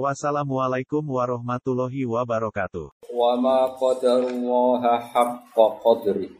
[0.00, 2.96] Wassalamualaikum warahmatullahi wabarakatuh.
[3.12, 6.32] Wa ma qadarullaha haqqa qadri.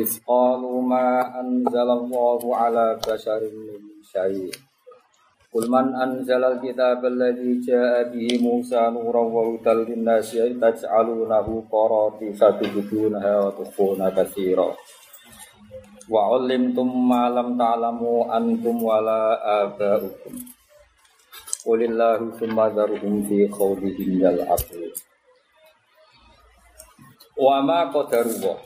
[0.00, 4.48] Isqalu ma anzalallahu ala basharin min syai'.
[5.52, 13.32] Qul man anzalal kitaba alladhi ja'a bihi Musa nuran wa hudal lin-nasi taj'alunahu qarati tubdunaha
[13.36, 14.72] wa tukhfuna katsira.
[16.08, 19.36] Wa 'allimtum ma lam ta'lamu antum wala
[19.68, 20.53] aba'ukum.
[21.64, 24.92] Qulillahu summa dharuhum fi khawdihim yal aqli
[27.34, 28.60] Wa ma qadarullah.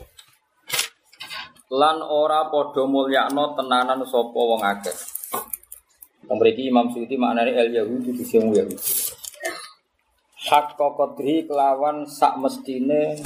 [1.73, 4.97] Lan ora padha mulyakno tenanan sopo wong akeh.
[6.29, 8.77] Mriki Imam Suyuti maknane el Yahudi di sing Yahudi.
[10.51, 13.17] Hak kokodri kelawan sak mestine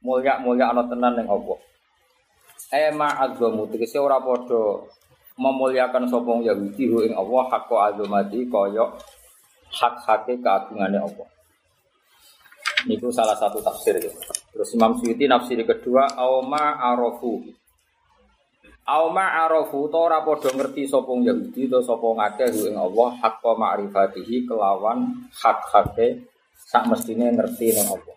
[0.00, 1.54] mulyak mulyak ana tenan ning apa
[2.70, 4.86] Ema azzamu tegese ora padha
[5.40, 8.84] memuliakan sapa wong Yahudi hu ing Allah hak azamati kaya
[9.72, 11.28] hak-hake keagungane Allah.
[12.84, 14.12] Itu salah satu tafsir ya.
[14.52, 17.40] Terus Imam Suyuti nafsir kedua auma arofu.
[18.84, 24.44] Auma arofu to ora padha ngerti sapa Yahudi to sapa ngakeh ing Allah hakka ma'rifatihi
[24.44, 26.28] kelawan hak-hake
[26.68, 28.16] sak mestine ngerti ning Allah.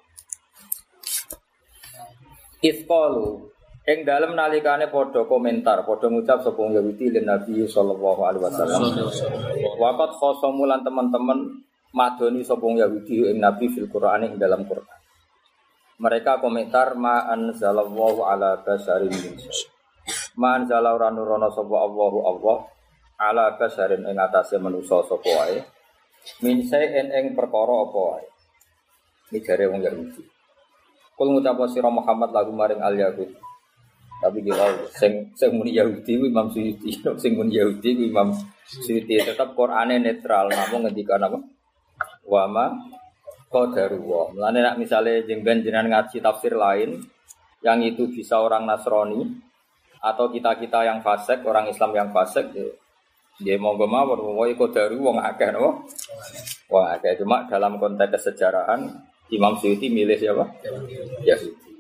[2.64, 3.53] Isqalu
[3.84, 8.82] ing dalem nalikane padha komentar, padha ngucap sapa Yahudi lan Nabi sallallahu alaihi wasallam.
[9.76, 15.00] Waqat khosamu lan teman-teman madoni sapa Yahudi ing Nabi fil Qur'an ing dalam Qur'an.
[16.00, 19.36] Mereka komentar ma anzalallahu ala basarin min
[20.36, 22.58] Ma anzala ora nurono sapa Allahu Allah
[23.20, 25.60] ala basarin ing atase manusa sapa wae.
[26.40, 28.26] Min saen ing perkara apa wae.
[29.32, 30.24] Ini jare wong Yahudi.
[31.14, 33.53] Kul ngucap sira Muhammad lagu maring al Yahud.
[34.24, 38.32] Tapi kita sing sing muni Yahudi ku Imam Suyuti, sing muni Yahudi ku Imam
[38.64, 41.44] Suyuti tetap Qur'ane netral, namun ngendikan apa?
[42.24, 42.72] Wama
[43.52, 44.32] qadarullah.
[44.32, 47.04] Mulane nak misale jengben jenengan ngaji tafsir lain
[47.60, 49.28] yang itu bisa orang Nasrani
[50.00, 52.68] atau kita-kita yang fasik, orang Islam yang fasik ya
[53.42, 55.90] dia mau gak mau wae qadaru wong akeh no.
[56.70, 58.86] Wong akeh cuma dalam konteks kesejarahan
[59.34, 60.46] Imam Suyuti milih siapa?
[61.26, 61.72] Yahudi.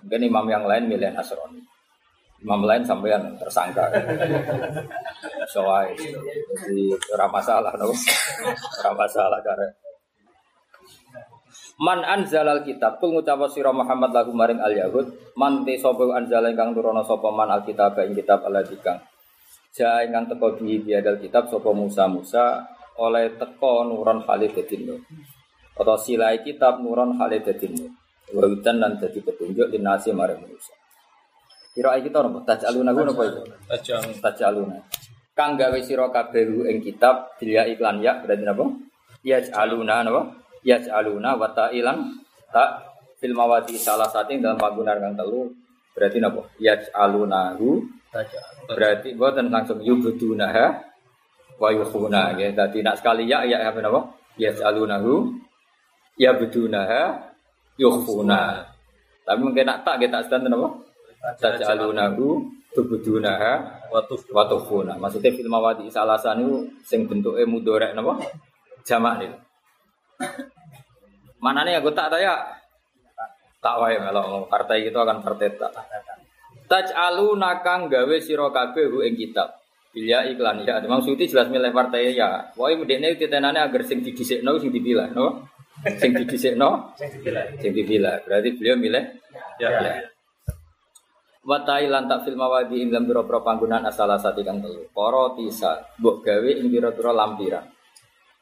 [0.00, 1.60] Mungkin imam yang lain milih Nasrani.
[2.46, 3.90] Imam lain sampean tersangka.
[5.50, 7.90] Soai, jadi ora masalah no.
[7.90, 9.66] Ora masalah karena
[11.76, 16.48] Man anzalal kitab kul ngucap sira Muhammad lagu maring al yahud man te sapa anzal
[16.48, 18.96] ingkang turono sapa man al kitab ing kitab Allah dikang
[19.76, 22.64] ja ingkang teko bi biadal kitab sapa Musa Musa
[22.96, 24.88] oleh teko nuron Khalid dadin
[25.76, 27.76] atau silai kitab nuron Khalid dadin
[28.32, 30.75] wawitan dan dadi petunjuk dinasi maring manusia
[31.76, 33.44] Kira kita nopo tajaluna ku nopo itu?
[34.24, 34.80] Tajaluna.
[35.36, 38.64] Kang gawe sira kabeh ing kitab dia iklan ya berarti napa?
[39.20, 40.46] Ya aluna napa?
[40.66, 42.16] yaj'aluna wa ta'ilan
[42.50, 42.70] tak
[43.22, 45.52] fil mawadi salah satu yang dalam panggungan kang telu.
[45.92, 46.48] Berarti napa?
[46.56, 47.84] Yaj'alunahu
[48.64, 50.72] berarti boten langsung yubudunaha
[51.60, 54.16] wa yukhuna ya dadi nak sekali ya ya apa napa?
[54.40, 55.36] Yaj'alunahu
[56.16, 57.32] ya budunaha
[57.76, 58.64] yukhuna.
[59.28, 60.85] Tapi mungkin nak tak kita sedang napa
[61.40, 62.44] taj'alunahu
[62.76, 68.20] tubudunaha wa tukhuna maksudnya fil mawadi salah satu sing bentuke mudorek napa
[68.84, 69.32] jamak nih
[71.36, 72.34] Mana nih aku tak ya?
[73.60, 75.72] Tak wae kalau partai itu akan partai tak.
[76.66, 79.54] Taj'alu nakang gawe sira kabeh ing kitab.
[79.94, 82.52] Bila iklan ya, Imam Suyuti jelas milih partai ya.
[82.58, 85.46] Wae medekne titenane agar sing didhisikno sing dipilih, no?
[86.00, 87.44] Sing didhisikno sing dipilih.
[87.62, 88.16] Sing dipilih.
[88.26, 89.04] Berarti beliau milih
[89.62, 89.68] ya.
[89.70, 89.94] ya.
[90.02, 90.15] Wa
[91.46, 94.90] ta'ilan tak fil mawadi ing dalam pira panggunaan asala sati kang telu.
[94.90, 97.64] Para tisa mbok gawe ing pira-pira lampiran.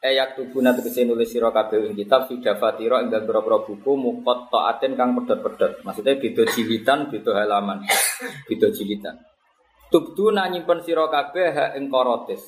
[0.01, 4.97] Eyak tubuna tegese nulis sira kabeh ing kitab fidafatira ing dalem pira buku mukot taatin
[4.97, 5.85] kang pedhot-pedhot.
[5.85, 7.85] Maksudnya beda jilitan, beda halaman.
[8.49, 9.21] beda jilitan.
[9.93, 12.41] Tubduna nyimpen sira kabeh hak ing korotis.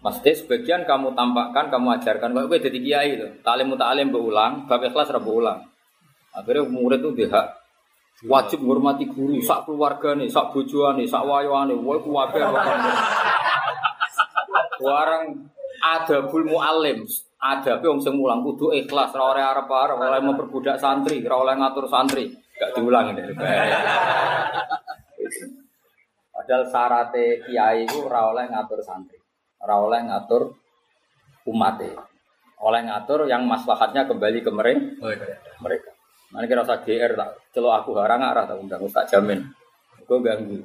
[0.00, 2.36] Maksudnya sebagian kamu tampakkan, kamu ajarkan.
[2.36, 3.28] Kau jadi kiai itu.
[3.40, 5.64] Talim muta'alim berulang, bab ikhlas ulang.
[6.36, 7.63] Akhirnya murid itu dia hak
[8.24, 12.40] wajib menghormati guru, sak keluarga nih, sak bojoan nih, sak wayoan nih, wah kuwabe
[14.84, 15.48] Warang
[15.80, 17.04] adabul muallim,
[17.38, 21.86] ada wong sing mulang kudu ikhlas, ora oleh arep-arep, oleh memperbudak santri, ora oleh ngatur
[21.86, 22.32] santri.
[22.54, 23.22] Gak diulang ini.
[26.34, 29.16] Padahal syaratnya kiai itu ora oleh ngatur santri,
[29.62, 30.42] ora oleh ngatur
[31.44, 31.76] umat
[32.64, 34.80] oleh ngatur yang maslahatnya kembali ke mereka.
[35.04, 35.36] Oh, iya.
[35.60, 35.93] mereka.
[36.34, 39.38] Mana kira usah GR tak celok aku harang arah tak undang tak jamin.
[40.02, 40.58] Gue ganggu.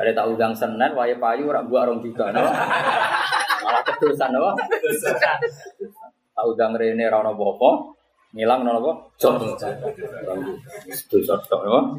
[0.00, 2.40] Ada tak undang Senin, wae payu ora buat orang tiga, no?
[3.62, 4.56] Malah keterusan, no?
[6.32, 7.92] Tak undang Rene Rano Bopo,
[8.32, 8.92] ngilang nono apa?
[9.20, 9.36] Jom.
[11.12, 11.98] Dosa tok, no?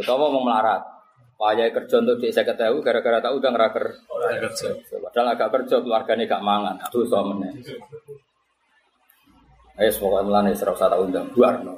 [0.00, 0.80] Utawa mau melarat.
[1.34, 3.86] Payah kerja untuk saya ketahui gara-gara tak udah ngeraker.
[5.02, 6.78] Padahal agak kerja keluarganya gak mangan.
[6.88, 7.50] Tuh suaminya.
[9.74, 11.58] Ayo semoga melani serap satu undang buar.
[11.66, 11.74] Nah,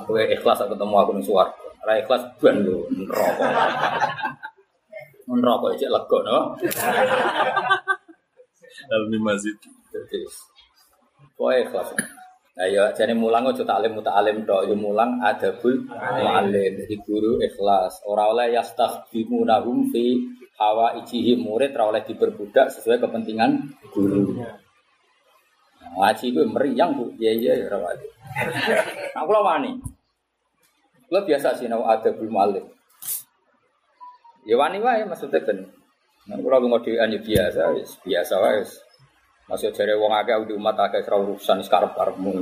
[0.00, 1.48] aku ikhlas aku ketemu aku nih suar.
[1.84, 3.46] Rai ikhlas buan lu neraka.
[5.28, 6.38] Neraka aja lego no.
[8.88, 9.52] Dalam masjid.
[11.36, 11.88] Pokoknya ikhlas.
[12.52, 16.80] Nah ya jadi mulang ojo taklim muta'alim tok yo mulang adabul muallim.
[16.80, 18.00] Jadi guru ikhlas.
[18.08, 20.16] Ora oleh yastakhdimunahum fi
[20.56, 24.40] hawa ijihi murid ora oleh diperbudak sesuai kepentingan guru.
[25.92, 28.00] Ngaji itu meriang bu, iya iya ya rawat.
[29.12, 29.76] Aku lah wani.
[31.12, 32.64] Lo biasa sih nau adabul muallim.
[34.48, 35.68] Ya wani wae maksudnya kan.
[36.22, 37.60] Nah, kalau mau ya biasa,
[38.06, 38.64] biasa wae.
[39.50, 42.40] Masih jare wong akeh di umat akeh ora urusan sekarep-karepmu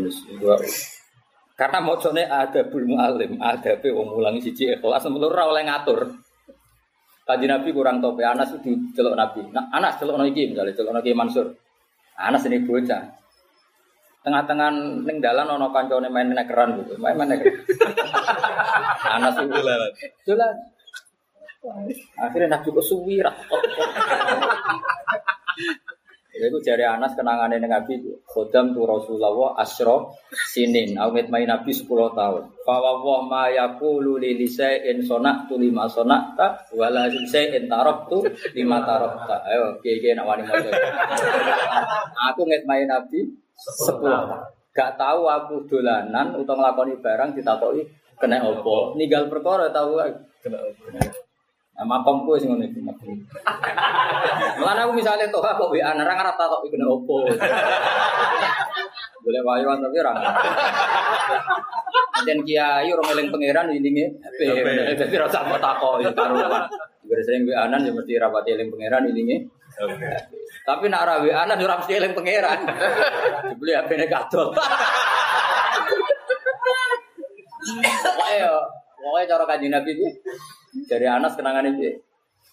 [1.56, 6.00] Karena mocone ada bul mualim, ada pe wong mulangi siji ikhlas mulur ora oleh ngatur.
[7.26, 9.43] Kanji Nabi kurang tope, Anas itu celok Nabi.
[9.55, 11.47] Nah, Anas celok iki misalnya celok Nabi Mansur.
[12.17, 13.19] Anas ini bocah.
[14.20, 14.69] Tengah-tengah
[15.08, 17.00] ning dalan ana kancane main nekeran gitu.
[17.00, 17.56] Main main nekeran.
[19.17, 19.58] Anas itu.
[20.28, 20.55] Dolan.
[22.20, 23.20] Akhirnya Nabi kok suwi
[26.40, 31.84] itu jari Anas kenangan ini Nabi Khodam tu Rasulullah asro sinin Awet main Nabi 10
[31.90, 38.19] tahun Fawawah ma yakulu li lisain sonak tu lima sonak ta Wala lisain tarok tu
[38.56, 40.49] lima tarok ta Ayo kiai nak wani
[42.32, 43.28] Aku nget main Nabi
[43.61, 44.29] 10 tahun
[44.71, 47.83] Gak tahu aku dolanan Untuk ngelakoni barang ditakoi
[48.17, 50.01] Kena opo Ninggal perkara tahu
[50.41, 50.85] Kena opo
[51.81, 52.77] Nah, makomku sing ngono iki.
[54.61, 57.25] Mulane aku misale toh kok WA ora ngarep tak kok kena opo.
[59.25, 60.12] Boleh wayo tapi ora.
[62.21, 64.41] Dan kiai orang eling pangeran ini HP.
[64.93, 66.37] Dadi ora usah takok karo.
[67.09, 69.41] Gara sering WA anan ya mesti rapati eling pangeran ini
[70.61, 72.61] Tapi nak ora WA anan ora mesti eling pangeran.
[73.55, 74.53] Dibeli HP-ne kadol.
[78.31, 78.55] Ayo,
[79.00, 80.06] pokoknya cara kanjeng Nabi itu
[80.87, 81.97] dari Anas kenangan ini.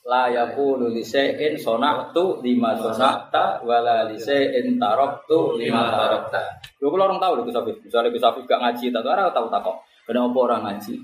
[0.07, 6.39] La yakunu li syai'in sonaktu lima sonakta wala li syai'in taroktu lima tarokta.
[6.79, 7.75] Lho kula orang tahu lho Gus Afif.
[7.83, 9.83] Misale Gus Afif gak ngaji tak ora tahu takok.
[10.07, 10.95] Kenapa orang ngaji?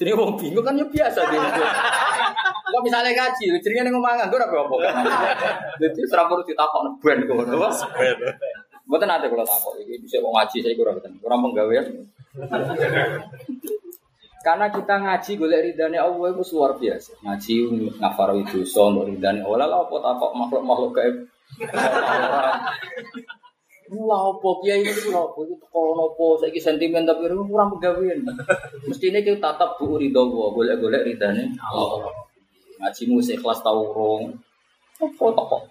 [0.00, 1.42] Jadi wong bingung kan ya biasa dia.
[2.68, 4.94] Kok misalnya ngaji, jadi ning ngomong nganggur apa apa kan.
[5.80, 7.72] Jadi serap perlu ditakok ben kok ngono.
[8.88, 11.12] Mboten ate kula takok iki bisa kok ngaji saya kurang boten.
[11.20, 11.86] Kurang penggawean.
[14.46, 17.10] Karena kita ngaji golek ridane Allah itu luar biasa.
[17.24, 17.54] Ngaji
[17.98, 21.16] ngafar itu so untuk ridane Allah lah apa tak makhluk-makhluk gaib.
[23.88, 28.20] Lah apa kiai itu lah apa itu kalau nopo saiki sentimen tapi kurang pegawean.
[28.84, 32.27] Mestine kita tatap bu ridho golek-golek ridane Allah.
[32.78, 34.38] Ngaji musik kelas tau urung.
[34.98, 35.62] Apa tak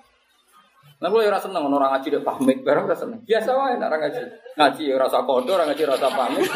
[0.97, 3.21] Nah, gue rasa seneng orang ngaji dek pamit, barang rasa seneng.
[3.21, 4.21] Biasa wae orang ngaji.
[4.57, 6.49] Ngaji rasa kodo, orang ngaji rasa pamit.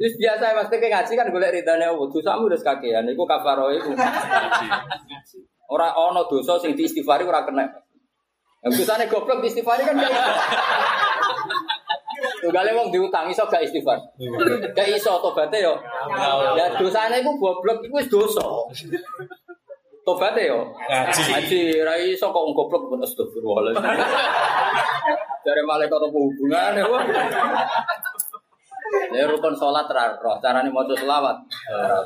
[0.00, 2.08] Terus biasa mas kayak ngaji kan golek ridane Allah.
[2.08, 3.92] Dosamu wis kakean iku kafaro iku.
[5.68, 7.68] Ora ana dosa sing diistighfari ora kena.
[8.64, 10.00] Dosane goblok diistighfari kan
[12.40, 13.98] Tunggale wong diutang iso gak istighfar.
[14.76, 15.74] Gak iso tobaté yo.
[16.56, 18.44] Ya dosane iku goblok iku wis dosa.
[20.04, 20.72] Tobaté yo.
[20.88, 23.72] Ngaji ra iso kok goblok pun astagfirullah.
[25.44, 26.84] Dari malaikat apa hubungan ya,
[29.12, 29.88] Ya rukun sholat
[30.20, 31.36] roh carane maca selawat.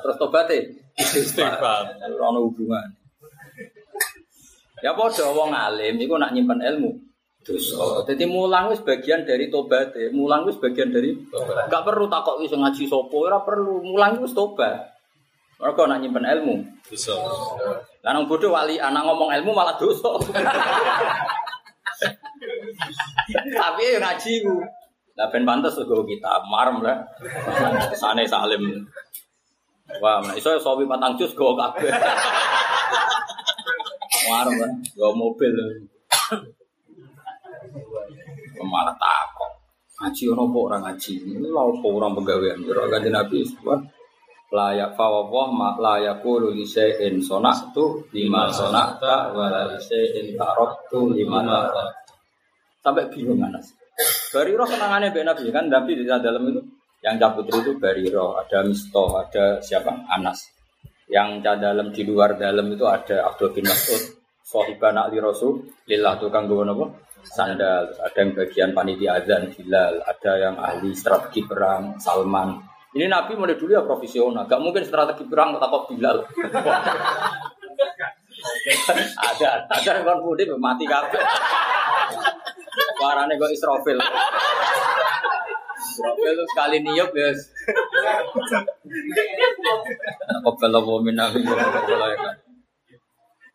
[0.02, 0.58] Terus tobaté
[0.98, 1.98] istighfar.
[2.06, 2.86] Ora hubungan.
[4.78, 7.07] Ya padha wong alim iku nak nyimpen ilmu
[7.48, 8.04] dosa.
[8.04, 9.96] Dadi mulang wis bagian dari tobat.
[10.12, 13.80] Mulang wis bagian dari enggak perlu takok wis ngaji sapa, ora perlu.
[13.80, 14.92] Mulang wis tobat.
[15.56, 16.60] Mereka nak nyimpen ilmu.
[16.86, 17.16] Dosa.
[18.04, 20.12] Lah nang bodoh wali anak ngomong ilmu malah dosa.
[23.32, 24.60] Tapi ya ngaji ku.
[25.18, 27.02] Lah ben pantes uga kita marem lah.
[27.96, 28.86] Sane salim.
[29.98, 31.90] Wah, nah iso sawi matang jus go kabeh.
[34.30, 35.50] Marem lah, go mobil.
[38.68, 39.52] Malah takok.
[39.98, 41.14] Ngaji ono apa orang ngaji?
[41.26, 42.58] Ini lha apa orang pegawaian?
[42.68, 43.80] Ora ganti Nabi sebab
[44.48, 52.12] layak fawwah ma layaku li syai'in sonatu lima sonata wa la syai'in taraktu lima taraktu.
[52.84, 53.74] Sampai bingung Anas.
[54.30, 56.62] Bariro senangannya Mbak Nabi kan Nabi di dalam itu
[56.98, 59.94] yang putri itu Bariro, ada Misto, ada siapa?
[60.10, 60.50] Anas.
[61.06, 66.50] Yang dalam di luar dalam itu ada Abdul bin Mas'ud, Sohiban Ali Rasul, Lillah tukang
[66.50, 66.86] apa?
[67.24, 72.62] Sandal, ada yang bagian panitia azan, Bilal, ada yang ahli strategi perang, Salman.
[72.94, 76.18] Ini Nabi mulai dulu ya profesional, gak mungkin strategi perang tetap Bilal.
[79.28, 80.18] ada, ada yang kan
[80.58, 81.22] mati kabeh.
[82.98, 83.98] Warane kok Israfil.
[85.78, 87.30] Israfil sekali niup ya.
[90.42, 91.34] Apa kalau mau minang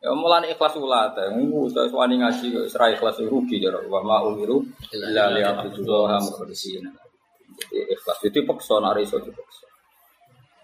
[0.04, 1.16] Ya mulane ikhlas ulat.
[1.16, 4.60] Ngu saya suwani ngaji kok isra ikhlas rugi jare wa ma umiru
[4.92, 6.20] illa liya'budullaha.
[6.20, 9.64] Jadi ikhlas itu paksa nek iso dipaksa.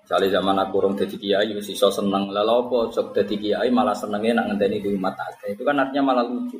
[0.04, 2.34] Misalnya zaman aku orang jadi kiai, masih so seneng.
[2.34, 5.14] Lalu apa, sok jadi kiai malah senengnya nak ngenteni di rumah
[5.46, 6.58] Itu kan artinya malah lucu.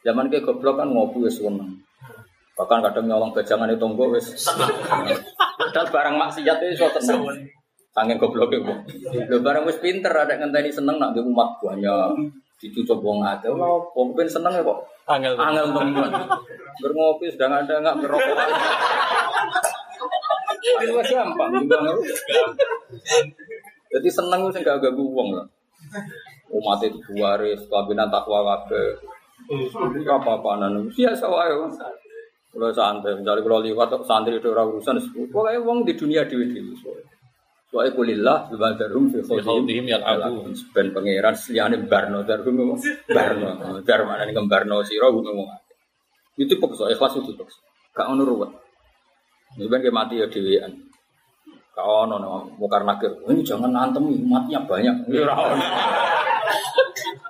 [0.00, 1.76] Zaman ke goblok kan ngopi wis seneng.
[2.56, 7.36] Bahkan kadang nyolong bajangan itu tonggo wis Padahal barang maksiat itu so tenang.
[7.96, 8.74] Sangen goblok itu.
[9.08, 12.28] Lho barang wis pinter ada ngenteni seneng nak di umat banyak.
[12.60, 14.84] Dicucuk wong opo ben seneng ya kok.
[15.08, 15.32] Angel.
[15.32, 16.12] Angel teman.
[16.84, 18.36] Berngopi sedang ada enggak merokok.
[20.60, 21.52] Ini wis gampang
[23.88, 25.48] Jadi seneng wis enggak ganggu wong lah.
[26.52, 28.92] Umat itu waris, kabinan takwa kabeh.
[30.04, 31.56] Apa apa nan biasa wae.
[32.56, 34.96] Kalau santai, misalnya kalau liwat santri itu orang urusan,
[35.28, 36.56] pokoknya uang di dunia dewi
[37.66, 37.74] dewi.
[37.74, 38.38] Soalnya kulillah
[38.78, 39.84] darum fi khawdihim
[40.70, 42.78] ben pangeran seliane barno darum
[43.10, 43.48] barno
[43.82, 45.50] dar mana nih barno siro ngomong
[46.36, 47.58] itu pokok ikhlas itu pokok
[47.96, 48.50] gak ono ruwet.
[49.56, 50.72] Ini ben mati ya dewian
[51.76, 53.12] kau ono mukar nakir.
[53.28, 54.96] Ini jangan nantem matinya banyak.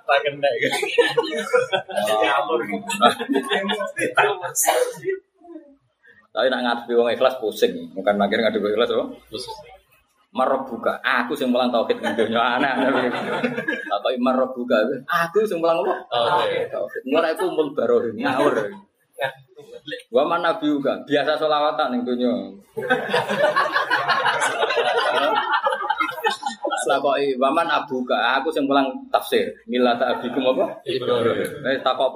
[0.07, 0.49] Tak kena
[6.31, 9.09] Tapi nak ngadepi wong ikhlas pusing, bukan makin ngadepi ikhlas apa?
[10.37, 12.76] Marah buka, aku sing mulang tauhid ning donya ana.
[13.88, 15.97] Apa marah buka, aku sing mulang apa?
[16.69, 17.09] Tauhid.
[17.09, 18.69] Ora iku mul baroh ngawur.
[20.12, 20.69] Wa man nabi
[21.09, 22.52] biasa selawatan ning donya.
[26.87, 29.50] Takoki waman abuka, aku sing pulang tafsir.
[29.66, 30.87] Mila tak abikum apa?
[30.87, 32.14] Eh takok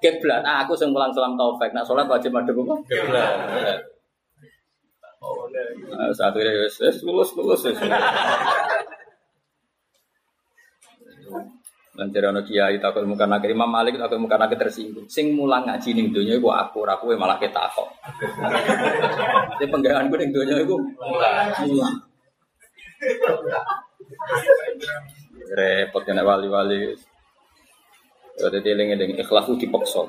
[0.00, 0.40] pernah.
[0.40, 1.76] Keblat, aku sing pulang salam taufik.
[1.76, 2.74] Nak sholat wajib madhep apa?
[2.88, 3.84] Keblat.
[5.92, 7.76] Nah, saat ini wis lulus lulus wis.
[12.00, 15.04] Ana kiai takut muka nak Imam Malik takut muka nak tersinggung.
[15.12, 17.92] Sing mulang ngaji ning donya iku aku ora kowe malah ketakok.
[19.60, 22.00] Ini penggawean gue ning donya iku mulang.
[25.52, 26.96] Repot kena wali-wali.
[28.40, 30.08] Ya dadi eling-eling ikhlas ku dipaksa.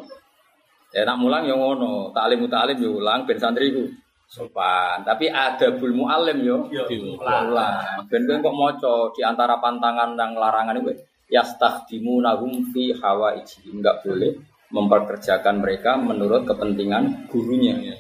[0.95, 3.91] Ya nak mulang yang ngono, taklim taklim yo ulang ben santri ku
[4.31, 5.03] sopan.
[5.03, 8.07] Tapi ada bul mualim yo ulang.
[8.07, 10.95] Ben kok maca di antara pantangan dan larangan itu
[11.31, 14.35] yastakhdimunahum fi hawaiji enggak boleh
[14.71, 17.75] memperkerjakan mereka menurut kepentingan gurunya.
[17.79, 17.95] Ya.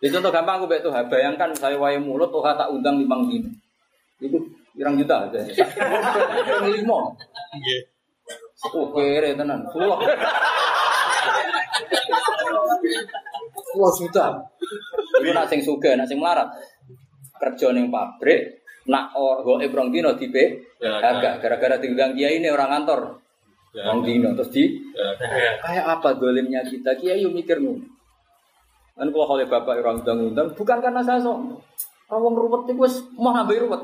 [0.00, 0.92] Itu contoh gampang aku betul.
[0.92, 3.52] Bayangkan saya wae mulut tuh tak undang limang dino.
[4.20, 4.36] Itu
[4.76, 5.40] pirang juta aja.
[6.72, 6.98] Lima.
[8.68, 9.64] Oh kere tenan.
[9.68, 9.96] Sepuluh.
[13.56, 14.26] Sepuluh juta.
[15.20, 16.52] Itu nak sing suga, nak sing melarat.
[17.40, 22.80] Kerja ning pabrik, nak or go ebrong dino tipe agak gara-gara tinggal kiai ini orang
[22.80, 23.22] kantor
[23.76, 24.64] orang dino terus di
[25.62, 27.76] kayak apa golemnya kita kiai mikir nu
[28.98, 31.60] kan kalau oleh bapak orang undang-undang bukan karena saya sok
[32.10, 33.80] orang ruwet itu wes mau nambah ruwet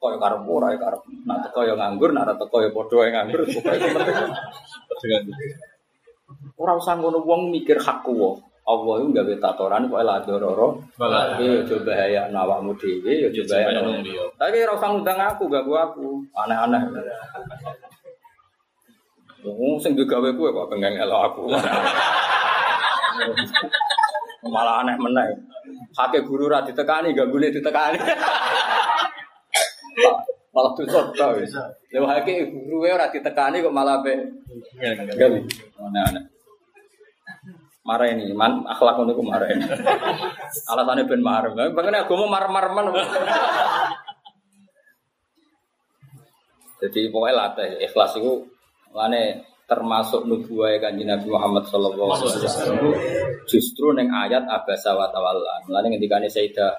[0.00, 3.44] kan kaya karep ora ya karep nak teko ya nganggur nak teko ya padha nganggur
[3.44, 3.84] pokoke
[6.56, 10.78] ora usah ngono wong mikir hak kuwo Allah itu gak beta atoran kok lah dororo.
[10.94, 13.82] Tapi coba ya nawakmu dewi, ya coba ya
[14.38, 16.78] Tapi rasa ngundang aku, gak gua aku, aneh-aneh.
[19.42, 21.50] Wong sing gawe kuwe kok pengen elo aku.
[24.54, 25.26] Malah aneh meneh.
[25.98, 27.98] Hake guru ra ditekani, gagune ditekani.
[30.50, 31.54] Malah tuh ta wis.
[31.94, 34.14] Lha hake guru ora ditekani kok malah be.
[35.14, 35.38] Gawe.
[35.80, 36.24] Aneh-aneh
[37.80, 39.66] marah ini, man akhlak untuk marah ini.
[40.70, 43.02] Alasannya ben marah, bagaimana aku mau marah-marah mana?
[46.80, 48.46] Jadi pokoknya latih ikhlas itu
[48.90, 52.90] Mane termasuk nubuah kanjeng Nabi Muhammad sallallahu alaihi wasallam
[53.46, 55.62] justru neng ayat abasa wa tawalla.
[55.70, 56.74] Mulane ngendikane Sayyidah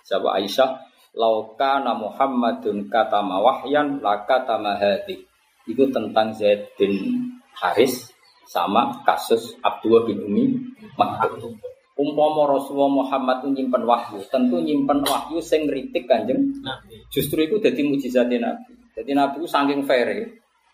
[0.00, 0.80] Sapa Aisyah
[1.14, 5.26] lauka na Muhammadun kata mawahyan laka tamahati.
[5.68, 7.20] Itu tentang Zaid bin
[7.54, 8.10] Haris
[8.50, 10.44] sama kasus Abdullah bin Umi
[10.98, 11.54] Maktum.
[12.00, 16.48] Umpama Rasulullah Muhammad nyimpen wahyu, tentu nyimpen wahyu sing ngritik Kanjeng
[17.12, 18.72] Justru itu jadi mujizat Nabi.
[18.96, 20.08] Jadi Nabi saking fair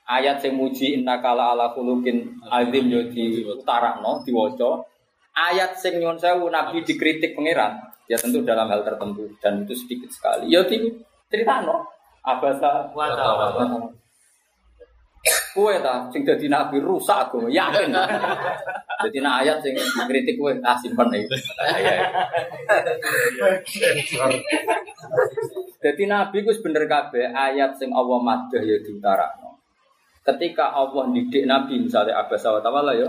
[0.07, 4.87] ayat sing muji innakala ala khuluqin azim yo di utarakno diwaca.
[5.37, 10.11] Ayat sing nyuwun sewu Nabi dikritik pangeran, ya tentu dalam hal tertentu dan itu sedikit
[10.11, 10.51] sekali.
[10.51, 10.91] Ya di
[11.31, 11.87] ceritano
[12.23, 13.07] abasa wa
[15.27, 17.91] Kue ta sing dadi nabi rusak aku yakin.
[19.03, 19.75] Jadi nak ayat sing
[20.07, 21.35] kritik kue ah simpen iki.
[25.83, 29.59] Jadi nabi ku bener kabeh ayat sing Allah madah ya diutarakno.
[30.27, 33.07] Ketika Allah didik Nabi misalnya Abbas wa Tawala ya,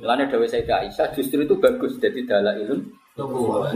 [0.00, 2.88] Lainnya Dewi Sayyidah Aisyah justru itu bagus jadi dalailun
[3.20, 3.68] nubuwah.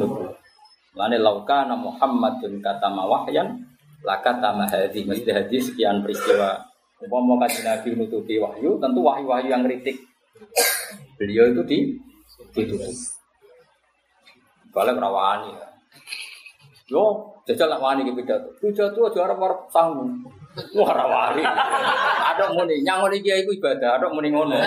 [0.96, 3.64] Lane lauka na Muhammadun kata mawahyan
[4.06, 6.68] laka tama hadi mesti hadis sekian peristiwa
[6.98, 10.02] Umpama kaji Nabi menutupi wahyu, tentu wahyu-wahyu yang kritik.
[11.14, 11.78] Beliau itu di
[12.50, 12.90] ditutup.
[14.74, 15.54] Balik rawani.
[16.90, 18.50] Yo, jajal nak wani ke pidato.
[18.58, 20.10] Pidato aja arep arep sanggup.
[20.74, 21.46] Wah rawani.
[22.34, 24.58] Ada muni nyangon iki iku ibadah, ada muni ngono.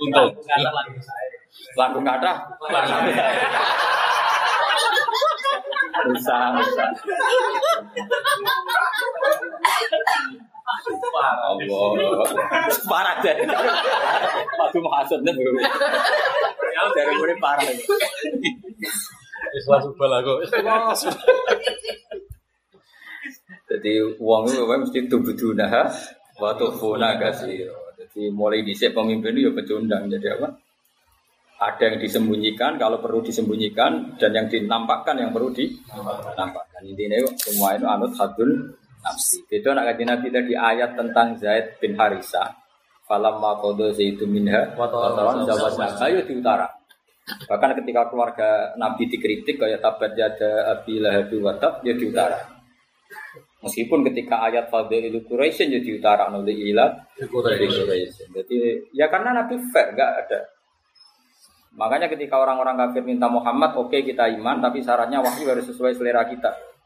[0.00, 0.40] Untuk
[1.76, 2.00] Lagu
[6.04, 6.88] Usah, usah.
[11.16, 12.26] Allah.
[12.84, 13.36] Parah deh.
[14.58, 15.34] Padu mahasud nih.
[16.92, 17.66] Dari mulai parah.
[19.56, 20.34] Islam subal aku.
[23.66, 25.90] Jadi uang itu memang mesti tubuduna
[26.38, 27.72] waktu funa kasih.
[27.96, 30.06] Jadi mulai dicek pemimpin itu ya pecundang.
[30.12, 30.48] Jadi apa?
[31.56, 36.80] Ada yang disembunyikan kalau perlu disembunyikan dan yang dinampakkan yang perlu dinampakkan.
[36.84, 39.40] Intinya semua itu anut hadul nafsi.
[39.48, 42.52] Itu anak kaji Nabi tadi ayat tentang Zaid bin Harisa.
[43.08, 45.96] Falam makodo zaitu minha wataran zawasna.
[46.04, 46.68] Ayo di utara.
[47.26, 52.36] Bahkan ketika keluarga Nabi dikritik kayak tabat jada abi lahabi watab ya di utara.
[53.64, 58.28] Meskipun ketika ayat itu Quraisy ya di utara oleh ilah Quraisy.
[58.30, 58.56] Jadi
[58.92, 60.40] ya karena Nabi fair nggak ada.
[61.76, 65.92] Makanya ketika orang-orang kafir minta Muhammad, oke okay, kita iman, tapi syaratnya wahyu harus sesuai
[65.92, 66.76] selera kita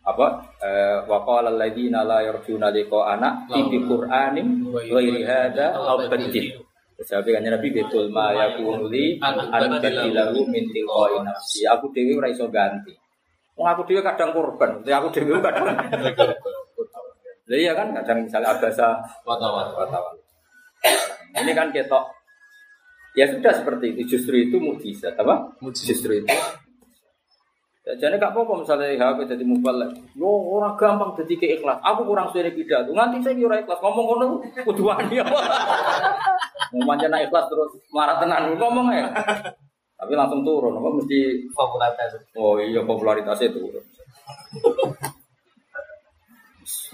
[0.00, 0.26] apa
[0.64, 6.64] eh, wa qala alladziina la yarjuna liqa'ana fi qur'anin ghairi hadza aw badil
[7.00, 9.48] Sahabat kan Nabi betul ma yakunu li an
[9.80, 11.64] badilahu min tilqa'i nafsi.
[11.64, 12.92] Aku dhewe ora iso ganti.
[13.56, 15.80] Wong aku dhewe kadang korban, aku dhewe kadang.
[17.48, 20.12] Lah iya kan kadang misalnya abasa watawal.
[21.40, 22.04] Ini kan ketok
[23.18, 25.58] Ya sudah seperti itu, justru itu mukjizat apa?
[25.74, 26.30] Justru itu
[27.98, 29.90] jadi gak apa-apa misalnya HP jadi mubalek.
[30.14, 31.80] Yo orang gampang jadi ke ikhlas.
[31.82, 32.94] Aku kurang suwe pidato.
[32.94, 34.26] Nganti saya kira ikhlas ngomong ngono
[34.62, 35.38] kudu wani apa.
[36.76, 39.10] Mau manjana ikhlas terus marah tenan ngomong ya.
[39.98, 41.18] Tapi langsung turun apa mesti
[41.50, 42.20] popularitas.
[42.38, 43.82] Oh iya popularitasnya turun.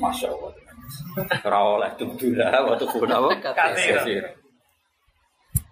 [0.01, 0.51] Masya Allah.
[1.45, 3.31] Ora oleh tubduna waktu pun apa?
[3.53, 4.46] Kasir.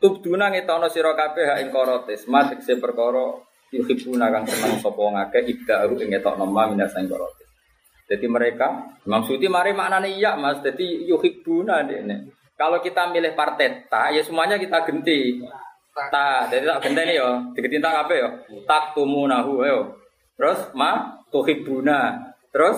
[0.04, 3.40] Tubduna ngetono sira kabeh hak ing korotis, matik se perkara
[3.72, 7.48] yuhibuna kang seneng sapa ngake ibda'u ing ngetokno ma minas sang korotis.
[8.04, 10.60] Jadi mereka maksudnya mari maknanya iya mas.
[10.60, 12.20] Jadi yuhibuna ini.
[12.52, 15.40] Kalau kita milih partai ta, ya semuanya kita genti.
[16.12, 18.28] Ta, jadi tak genti yo, digenti tak apa yo?
[18.68, 19.80] Tak tumunahu yo.
[20.36, 22.28] Terus ma tuhibuna.
[22.52, 22.76] Terus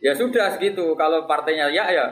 [0.00, 0.96] ya sudah segitu.
[0.96, 2.08] Kalau partainya ya ya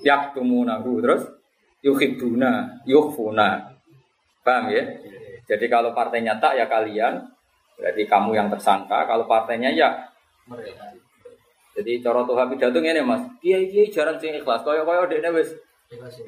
[0.00, 1.04] yak tumunahu.
[1.04, 1.41] Terus
[1.82, 3.76] yuhibuna, yuhfuna.
[4.42, 4.82] Paham ya?
[5.46, 7.26] Jadi kalau partainya tak ya kalian,
[7.76, 9.04] berarti kamu yang tersangka.
[9.04, 9.90] Kalau partainya ya
[10.46, 10.94] mereka.
[11.72, 14.62] Jadi cara Tuhan pidato ini mas, kiai kiai jarang sih ikhlas.
[14.62, 15.50] Kaya kaya dek wis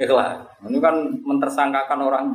[0.01, 0.43] ikhlas.
[0.67, 2.27] Ini kan mentersangkakan orang.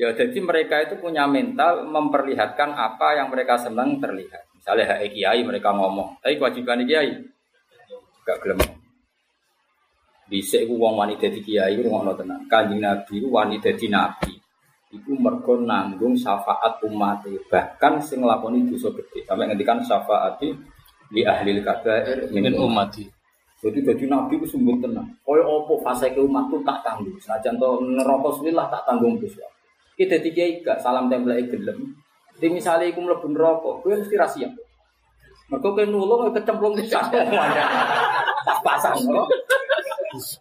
[0.00, 4.48] ya jadi mereka itu punya mental memperlihatkan apa yang mereka senang terlihat.
[4.56, 7.16] Misalnya hak kiai mereka ngomong, tapi kewajiban kiai
[8.28, 8.79] gak gelem
[10.30, 12.46] bisa iku wong wani dadi kiai ngono tenan.
[12.46, 14.30] Kanjeng Nabi iku wani dadi nabi.
[14.94, 19.26] Iku mergo nanggung syafaat umat bahkan sing nglakoni dosa gede.
[19.26, 20.54] Sampai ngendikan syafaati
[21.10, 23.02] di ahli kabair min ummati.
[23.60, 25.10] Jadi jadi nabi itu sumber tenang.
[25.26, 27.18] Kaya opo fase ke umatku tak tanggung.
[27.18, 29.42] Senajan to neraka swilah tak tanggung dosa.
[29.98, 31.92] Kita dadi kiai gak salam template gelem.
[32.40, 34.16] Jadi misalnya iku mlebu neraka, kowe mesti.
[35.50, 37.20] Mereka ke nulung kecemplung di sana.
[38.46, 38.96] Pas-pasan.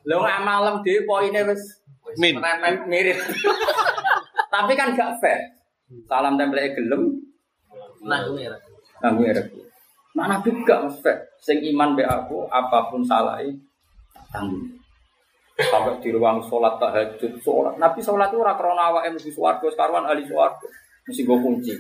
[0.09, 1.79] Lo nggak malam di poinnya wes
[2.17, 2.41] Min.
[2.89, 3.21] mirip.
[4.53, 5.53] Tapi kan gak fair.
[6.09, 7.21] Salam tempel gelem,
[8.01, 8.57] ini ya.
[9.01, 9.45] nah mirip.
[10.17, 11.29] Nah nabi gak mas fair.
[11.37, 13.53] Sing iman be aku apa pun salahnya
[14.33, 14.73] tanggung.
[15.59, 17.75] Sampai di ruang sholat tahajud, sholat.
[17.75, 20.67] Nabi sholat itu ora krona awake mlebu swarga, sekarwan ahli swarga.
[21.03, 21.73] Mesti gue kunci.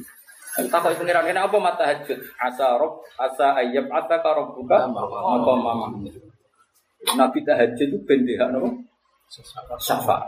[0.59, 2.19] Aku takut pengiran kena apa mata tahajud?
[2.43, 5.95] Asa rob, asa ayyab, asa karob buka, maka mama.
[7.15, 8.69] Nabi tahajud itu bendehan apa?
[9.79, 10.27] Syafa.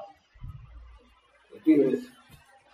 [1.52, 2.00] Jadi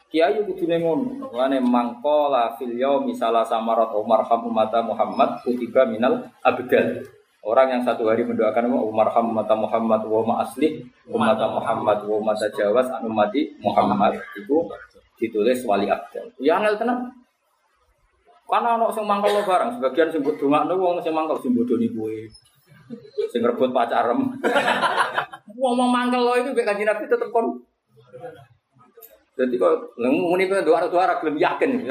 [0.08, 1.28] Kiai kudu ngono.
[1.28, 7.04] Mulane mangkola fil yaumi salah samarat Umar Hamumata Muhammad kutiba minal abdal.
[7.44, 10.80] Orang yang satu hari mendoakan Umar Hamumata Muhammad wa ma asli
[11.12, 14.64] umata Muhammad wa ma tajawaz anu mati Muhammad itu
[15.20, 16.32] ditulis wali abdal.
[16.40, 17.12] Ya angel tenan.
[18.48, 21.92] Karena ana sing mangkel lo barang, sebagian sing mbok dongakno wong sing mangkel sing bodoni
[21.92, 22.16] kowe.
[23.32, 24.38] Sing rebut pacarem.
[25.58, 27.66] Mau mangkel lo itu mek kanjeng Nabi tetep kon
[29.38, 31.86] jadi kok itu doa doa gelem yakin,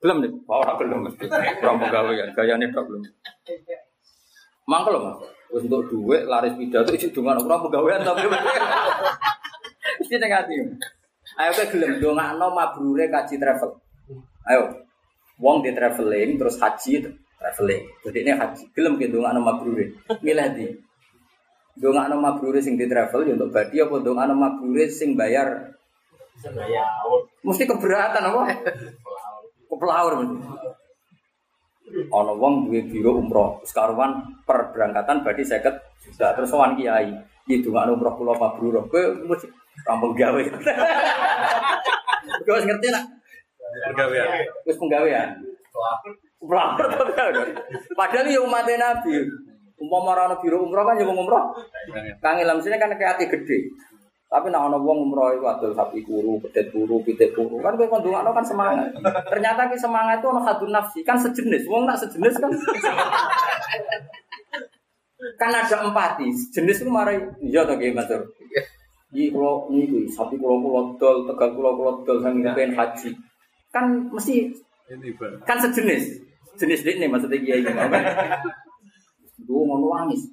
[0.00, 1.28] belum nih, wah ora gelem mesti.
[1.60, 3.04] Orang pegawai gaya nih belum.
[4.64, 4.96] Mangkel
[5.46, 8.26] Terus untuk duit laris pidato isi dengan orang pegawaian tapi
[10.02, 10.74] mesti negatif.
[11.38, 13.78] Ayo ke gelem dongakno mabrure kaji travel.
[14.48, 14.88] Ayo,
[15.38, 17.12] wong di traveling terus haji
[17.46, 17.86] traveling.
[18.02, 19.86] Jadi ini haji, gelem ke dongakno mabrure.
[20.18, 20.66] Milih di.
[21.78, 25.78] Dongakno mabrure sing di travel ya untuk badi apa dongakno mabrure sing bayar
[27.46, 28.42] Mesti keberatan apa?
[29.70, 30.36] Kepelaur mesti.
[32.12, 36.34] Ana wong duwe biro umroh, sekaruan per berangkatan berarti seket juta.
[36.34, 37.14] Terus sowan kiai,
[37.46, 38.84] iki dongakno umroh kula mabrur.
[38.90, 39.46] Kowe mesti
[39.86, 40.42] rampung gawe.
[42.44, 43.04] Kowe wis ngerti nak?
[43.92, 44.28] Pegawaian.
[44.66, 45.28] Wis penggawean.
[46.40, 47.48] Pelawar
[47.96, 49.14] Padahal ya umat Nabi.
[49.76, 51.52] Umpama ora ana biro umroh kan ya wong umroh.
[52.24, 53.68] Kang ilham sini kan kayak hati gede.
[54.26, 57.60] Tapi nak ana wong umroh iku adol sapi kuru, pedet kuru, pitik kuru.
[57.60, 58.88] Kan kowe ndongakno kan semangat.
[59.28, 61.68] Ternyata ki semangat itu ana hadun nafsi, kan sejenis.
[61.68, 62.50] Wong nak sejenis kan
[65.36, 66.32] kan ada empati.
[66.56, 68.08] Jenis itu marai iya to nggih Mas.
[69.12, 73.12] Iki kula niku sapi kula kula dol, tegal kula kula dol sang pengen haji.
[73.68, 74.56] Kan mesti
[75.44, 76.25] kan sejenis.
[76.56, 77.70] Jenis ini maksudnya kiai ini.
[77.70, 78.02] Kan?
[79.46, 80.26] Duh ngono wangis.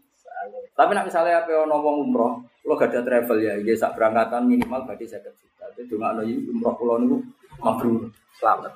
[0.73, 2.33] Tapi nak misalnya apa ono wong umroh,
[2.65, 5.69] lo gak ada travel ya, ya sak berangkatan minimal berarti saya juta.
[5.77, 7.21] Jadi cuma ada umroh pulau niku
[7.61, 8.09] mabrur,
[8.41, 8.73] selamat.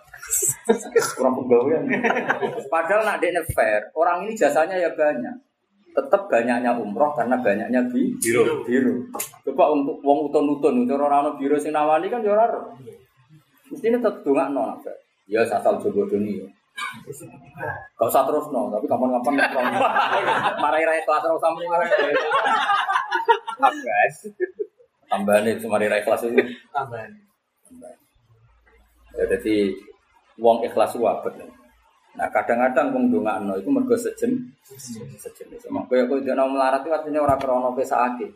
[1.17, 1.83] Kurang pegawaian.
[2.69, 5.35] Padahal nak dekne fair, orang ini jasanya ya banyak.
[5.97, 8.61] Tetap banyaknya umroh karena banyaknya bi Biro.
[8.61, 9.09] biru.
[9.41, 12.45] Coba untuk wong utun-utun, untuk orang ono biro sing nawani kan ya ora.
[12.45, 12.61] ero.
[13.73, 14.97] Mestine tetep dongakno nak fair.
[15.25, 16.47] Ya asal doni ya.
[17.97, 19.67] Gak usah terus no, tapi kapan-kapan nongkrong.
[20.61, 21.89] Marai rai kelas terus sama ini marai.
[23.57, 24.17] Guys,
[25.09, 26.37] tambahan itu marai rai kelas itu.
[26.69, 27.11] Tambahan.
[29.17, 29.73] Ya, jadi
[30.37, 31.33] wong ikhlas wabet.
[32.17, 34.53] Nah kadang-kadang wong dongakno itu mergo sejen
[35.17, 35.65] sejenis.
[35.65, 38.29] Sama kowe kowe dene melarat itu artinya ora krana pesake.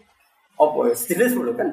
[0.58, 1.70] Apa ya sejenis dulu kan?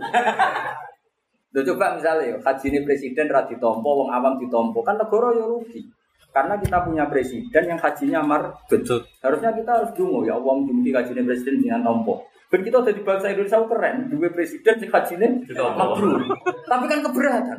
[1.56, 5.48] Loh coba misalnya ya, haji ini presiden ra ditompo, wong awam ditompo, kan negara ya
[5.48, 5.80] rugi.
[6.28, 9.00] Karena kita punya presiden yang hajinya mar Betul.
[9.24, 12.24] Harusnya kita harus dungo ya Allah mungkin hajinya presiden dengan tompo.
[12.48, 15.76] Ben kita udah di bangsa Indonesia keren, dua presiden sing hajinya Ditompo.
[15.76, 16.20] mabrur.
[16.64, 17.58] Tapi kan keberatan.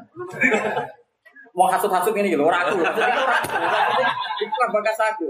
[1.53, 2.77] Mau hasut-hasut ini loh, ora aku.
[4.39, 5.27] Itu kan bakas aku.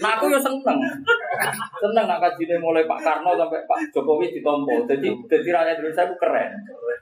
[0.00, 0.78] Nah aku ya seneng.
[1.78, 2.22] Seneng nak
[2.62, 4.86] mulai Pak Karno sampai Pak Jokowi ditompo.
[4.88, 6.50] Jadi jadi rakyat Indonesia itu keren.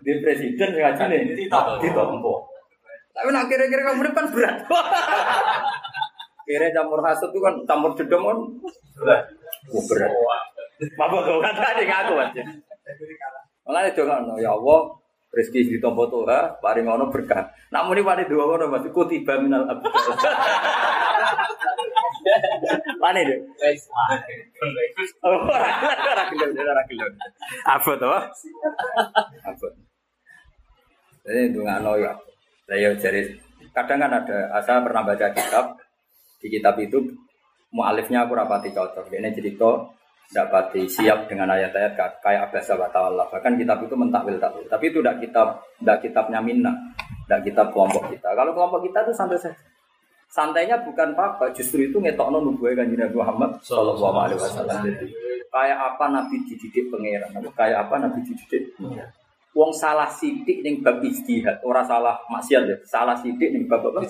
[0.02, 2.58] Di presiden yang kajine ditompo.
[3.18, 4.57] Tapi nak kira-kira kamu kan berat.
[6.48, 8.38] Kira campur hasut itu kan campur jedom kan.
[9.02, 9.20] Wah
[9.90, 10.12] berat.
[10.78, 12.42] Apa kau kata adik aku aja.
[13.66, 14.96] Malah itu kan, ya Allah,
[15.35, 17.52] rezeki di tompo Tuhan, paling ngono berkah.
[17.68, 19.92] Namun ini pada dua orang masih kutiba minal abdul.
[23.02, 23.38] Mana deh?
[25.20, 27.12] Oh, ora gelem, ora gelem.
[27.66, 28.09] Apa tuh?
[28.09, 29.66] Apa?
[31.28, 32.12] Jadi itu nggak ya.
[32.68, 33.33] Saya jadi
[33.72, 35.81] kadang kan ada, saya pernah baca kitab
[36.37, 37.00] di kitab itu
[37.72, 39.09] mualifnya aku rapati cocok.
[39.09, 39.88] Ini cerita
[40.28, 43.24] tidak pati siap dengan ayat-ayat kayak abasa wa ta'ala.
[43.33, 44.68] Bahkan kitab itu mentakwil takwil.
[44.68, 46.76] Tapi itu tidak kitab, tidak kitabnya minna,
[47.24, 48.37] tidak kitab kelompok kita.
[48.37, 49.57] Kalau kelompok kita itu santai saja.
[50.28, 54.85] Santainya bukan apa, justru itu ngetokno nubuah kanjeng Nabi Muhammad Sallallahu Alaihi Wasallam.
[55.48, 58.76] Kayak apa Nabi dididik pangeran, kayak apa Nabi dididik.
[59.56, 64.04] Wong salah sidik ning bab ijtihad, ora salah maksiat ya, salah sidik ning bab apa?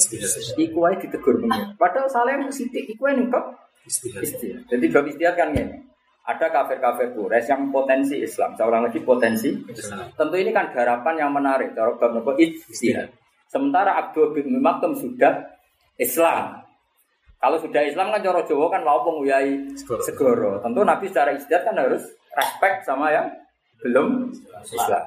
[0.58, 1.74] Iku wae ditegur pengen.
[1.78, 4.62] Padahal salah yang sidik iku wae ning bab istihad.
[4.68, 5.76] Jadi bab istihad kan gini.
[6.28, 8.52] Ada kafir-kafir Quraisy yang potensi Islam.
[8.60, 9.48] Ulang lagi potensi.
[10.12, 11.72] Tentu ini kan garapan yang menarik.
[11.72, 13.08] Cara bab nopo istihad.
[13.48, 15.40] Sementara Abdul bin Maktum sudah
[15.96, 16.68] Islam.
[17.40, 20.02] Kalau sudah Islam kan cara Jawa kan mau nguyai Segoro.
[20.04, 20.50] segoro.
[20.60, 22.04] Tentu Nabi secara istihad kan harus
[22.36, 23.32] respect sama yang
[23.80, 24.28] belum
[24.68, 25.04] Islam.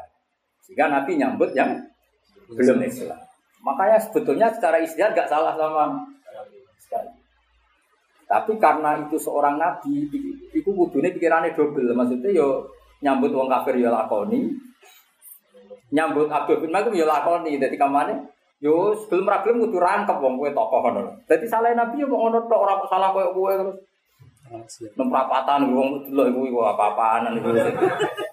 [0.72, 1.84] Sehingga Nabi nyambut yang
[2.48, 3.20] belum Islam.
[3.60, 6.08] Makanya sebetulnya secara istihad gak salah sama
[6.80, 7.12] sekali.
[8.32, 10.08] Tapi karena itu seorang nabi,
[10.56, 11.92] itu kudune pikirannya double.
[11.92, 12.64] Maksudnya yo
[13.04, 14.48] nyambut wong kafir yo lakoni,
[15.92, 17.60] nyambut Abdul bin Makum yo lakoni.
[17.60, 18.32] Jadi kamane
[18.64, 20.96] yo sebelum ragilem kudu rangkep wong kowe tokoh.
[21.28, 23.76] Jadi salah nabi yo mau ngono tok ora kok salah koyo kowe terus
[25.00, 27.56] nemprapatan wong delok iku iku apa-apaan iku.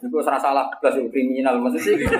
[0.03, 2.11] Iku ora salah blas kriminal maksudnya.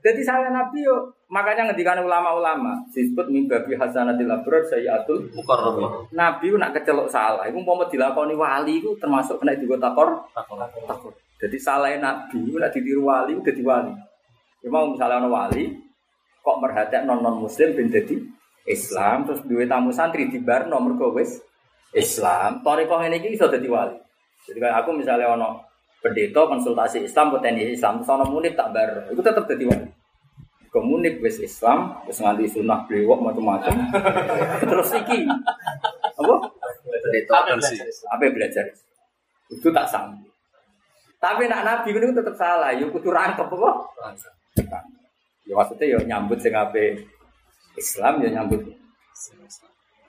[0.00, 6.08] Jadi salah nabi yo makanya ngendikan ulama-ulama disebut mimbabi hasanatil abrar sayyatul Mukarrabah.
[6.16, 11.12] Nabi ku nak kecelok salah, iku umpama dilakoni wali iku termasuk kena digo takor takor.
[11.36, 13.92] Jadi salah Nabi nak ditiru wali dadi wali.
[14.64, 15.76] Cuma misalnya ono wali
[16.40, 18.16] kok merhatek non non muslim ben dadi
[18.66, 21.38] Islam terus duwe tamu santri di bar nomor wis
[21.96, 22.60] Islam.
[22.60, 23.96] Torikoh ini iki iso dadi wali.
[24.44, 25.64] Jadi kayak aku misalnya ono
[26.04, 29.88] pendeta konsultasi Islam potensi Islam terus ono munib tak bar, itu tetap dadi wali.
[30.70, 33.72] Komunik wis Islam, wis nganti sunah blewok macam-macam.
[34.70, 35.24] terus iki
[36.20, 36.34] apa?
[38.12, 38.64] Apa belajar?
[39.48, 40.28] Itu tak sanggup.
[41.16, 43.70] Tapi nak nabi itu tetap salah, yo kudu rangkep apa?
[45.48, 47.08] Ya maksudnya yo nyambut sing ape
[47.80, 48.68] Islam ya nyambut.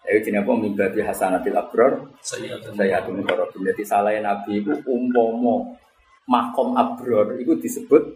[0.07, 1.59] Ya jenenge apa mimbabi hasanatil
[2.23, 2.73] Sayyidatun.
[2.79, 3.67] saya atur mukarrabin.
[3.67, 5.75] Jadi salah nabi itu umpomo
[6.31, 8.15] makom abrar itu disebut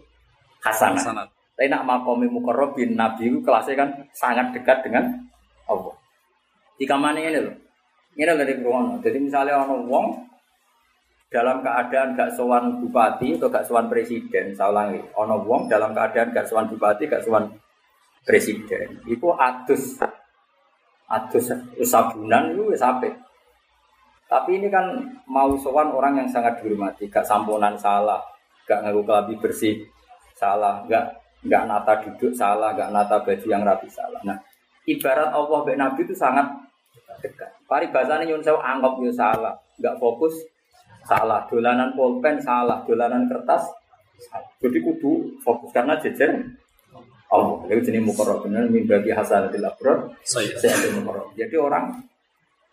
[0.64, 0.96] hasanah.
[0.96, 1.28] Sanad.
[1.52, 5.20] Tapi nak makomi mukarrabin nabi itu kelasnya kan sangat dekat dengan
[5.68, 5.92] Allah.
[6.80, 7.56] Di kamar ini loh.
[8.16, 9.00] Ini dari Bruno.
[9.04, 10.06] Jadi misalnya orang wong
[11.32, 16.28] dalam keadaan gak sowan bupati atau gak sowan presiden, saya ulangi, ono wong dalam keadaan
[16.28, 17.48] gak sowan bupati, gak sowan
[18.28, 19.96] presiden, itu adus,
[21.12, 21.52] adus
[21.84, 23.12] sabunan itu wis apik.
[24.32, 24.96] Tapi ini kan
[25.28, 28.24] mau sowan orang yang sangat dihormati, gak samponan salah,
[28.64, 29.76] gak ngaku kelabi bersih
[30.32, 34.16] salah, gak gak nata duduk salah, gak nata baju yang rapi salah.
[34.24, 34.40] Nah,
[34.88, 36.48] ibarat Allah dan Nabi itu sangat
[37.20, 37.52] dekat.
[37.68, 40.32] Paribasane nyun sewu anggap yo salah, gak fokus
[41.04, 43.68] salah, dolanan pulpen salah, dolanan kertas.
[44.64, 46.40] Jadi kudu fokus karena jejer
[47.32, 47.64] Allah.
[47.64, 51.32] Lalu jenis mukorok benar mimpi hasanatil abrar saya mukorok.
[51.34, 51.96] Jadi orang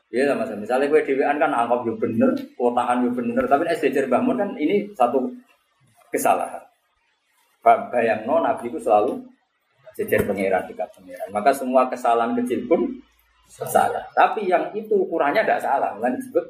[0.09, 3.77] Iya lah mas, misalnya gue dewan kan anggap yo bener, kotaan yo bener, tapi nek
[3.77, 5.21] sejajar bangun kan ini satu
[6.09, 6.65] kesalahan.
[7.61, 9.21] Ba- Bayang no Nabi itu selalu
[9.93, 11.29] sejajar pangeran dekat pangeran.
[11.29, 12.89] Maka semua kesalahan kecil pun
[13.53, 14.01] salah.
[14.17, 16.45] Tapi yang itu ukurannya tidak salah, kan disebut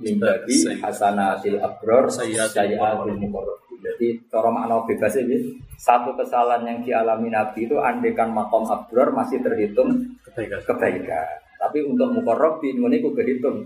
[0.00, 3.78] mimbabi hasanatil abrar Sayyiatul muqarrabin.
[3.80, 9.40] Jadi cara makna bebas ini satu kesalahan yang dialami Nabi itu andekan makom abrar masih
[9.44, 9.92] terhitung
[10.24, 10.60] Kebaikan.
[10.64, 11.28] kebaikan.
[11.56, 13.64] Tapi untuk mukorrobin ini ku kehitung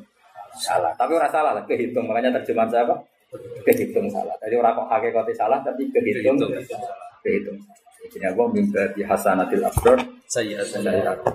[0.55, 0.95] salah.
[0.95, 2.07] Tapi orang salah lah kehitung.
[2.07, 2.97] Makanya terjemahan saya apa?
[3.67, 4.35] Kehitung salah.
[4.43, 6.81] Jadi orang kok hakikatnya salah tapi kehitung Kehitung.
[7.23, 7.59] kehitung.
[8.01, 11.35] Jadi mimba di hasanatil abdur Sayyidatun.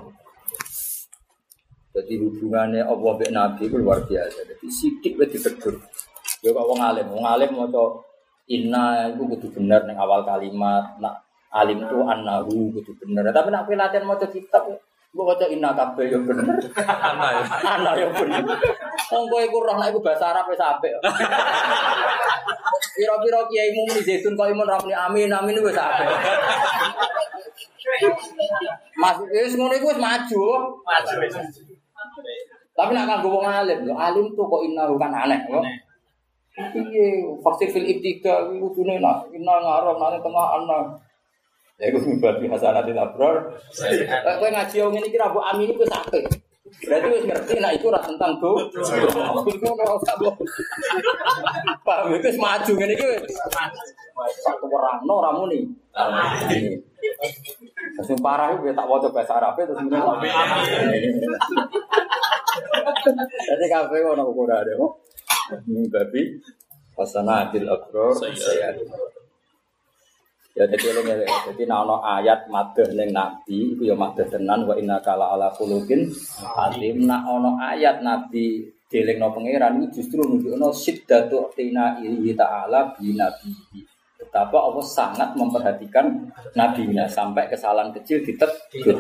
[1.96, 4.44] Jadi hubungannya Allah dan Nabi itu luar biasa.
[4.44, 5.80] Jadi sidik wis ditegur.
[6.44, 8.04] Ya kok wong alim, wong alim maca
[8.52, 11.00] inna itu kudu bener ning awal kalimat.
[11.00, 11.24] Nak
[11.56, 13.32] alim itu annahu kudu bener.
[13.32, 14.68] Tapi nak kowe latihan maca kitab
[15.16, 16.60] Gue baca inna kabeh ya bener.
[17.08, 17.44] Anak ya.
[17.80, 18.44] Anak ya bener.
[19.16, 20.92] Wong kowe iku roh nek iku bahasa Arab wis apik.
[23.00, 26.12] Piro-piro kiai muni zaitun kok imun ramli amin amin wis apik.
[29.00, 30.44] Mas wis ngono iku wis maju.
[32.76, 35.40] Tapi nak kanggo wong alim, lho alim tuh kok inna kan aneh.
[36.56, 37.08] Iya,
[37.44, 40.84] vaksin fil ibtida iku kudune nak inna ngarep nang tengah anak.
[41.80, 43.36] Ya iku mibati hasanatil abrar.
[43.76, 46.24] Kayak kowe ngaji yang ini kira bu amin itu sakit.
[46.84, 48.52] Berarti wis ngerti nah itu ora tentang do.
[49.48, 49.70] Iku.
[51.86, 53.24] Paham itu maju ngene iki wis.
[54.44, 55.64] Satu orang no ora muni.
[58.04, 59.96] Sing parah itu tak waca bahasa Arab terus muni.
[63.24, 64.74] Jadi kabeh ono ukurane.
[65.66, 66.42] Ini babi
[66.98, 68.90] hasanatil abrar sayyatul
[70.56, 71.28] Ya jadi eling eling.
[71.52, 75.52] Jadi nek ana ayat madah ning nabi iku ya madah tenan wa inna kala ala
[75.52, 76.08] khuluqin
[76.40, 77.04] azim.
[77.04, 83.52] Nek ana ayat nabi dielingno pangeran iku justru nunjukno siddatu tina ilahi ta'ala bi nabi.
[84.16, 86.08] betapa Allah sangat memperhatikan
[86.56, 88.96] nabinya sampai kesalahan kecil ditegur.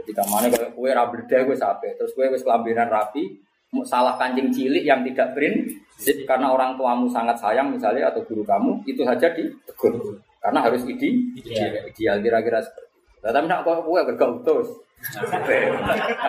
[0.00, 3.36] Ketika mana kalau kue rabeda kue sampai terus kue wes kelambinan rapi,
[3.84, 8.80] salah kancing cilik yang tidak prinsip karena orang tuamu sangat sayang misalnya atau guru kamu
[8.88, 13.26] itu saja ditegur karena harus ide ideal kira-kira seperti itu.
[13.34, 14.78] Tapi nak kue kue bergautus.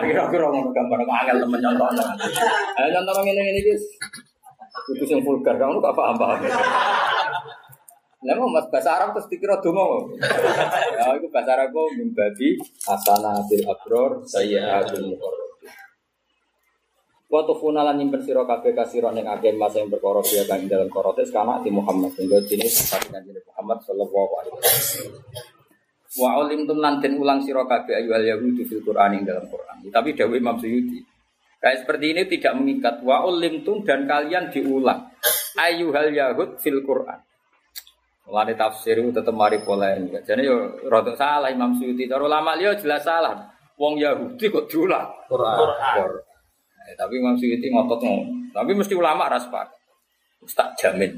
[0.02, 1.86] Kira-kira ngomong gambar angel temen contoh.
[2.82, 3.86] Ayo contoh ini ini guys.
[4.90, 6.50] Itu yang vulgar, kamu gak paham-paham.
[8.18, 10.10] Lah mau mas bahasa Arab terus dikira dongo.
[10.18, 12.58] Ya itu bahasa Arab kok mimbabi
[12.90, 14.82] asana bil abror saya
[17.28, 21.28] Waktu funalan nyimpen siro kabeh kasiro ning akeh mas yang berkorot dia kan dalam korotes
[21.28, 25.12] karena di Muhammad hingga sini sampai kan Muhammad sallallahu alaihi wasallam.
[26.16, 29.76] Wa ulim tum lanten ulang siro kabeh ayu al yahudi fil Quran ing dalam Quran.
[29.92, 31.04] Tapi Dewi Imam Suyuti
[31.58, 35.10] Kayak seperti ini tidak mengikat wa ulim tum dan kalian diulang
[35.58, 37.18] ayu hal yahud fil Quran.
[38.30, 40.22] Mulane tafsir itu tetap mari polemik.
[40.22, 42.06] Jadi yo rada salah Imam Suyuti.
[42.06, 43.52] Cara ulama liya jelas salah.
[43.80, 45.56] Wong Yahudi kok diulang Quran.
[45.56, 46.27] Quran.
[46.88, 48.48] Eh, tapi Imam Suyuti ngotot ngono.
[48.56, 49.68] Tapi mesti ulama ras pak.
[50.56, 51.12] Tak jamin.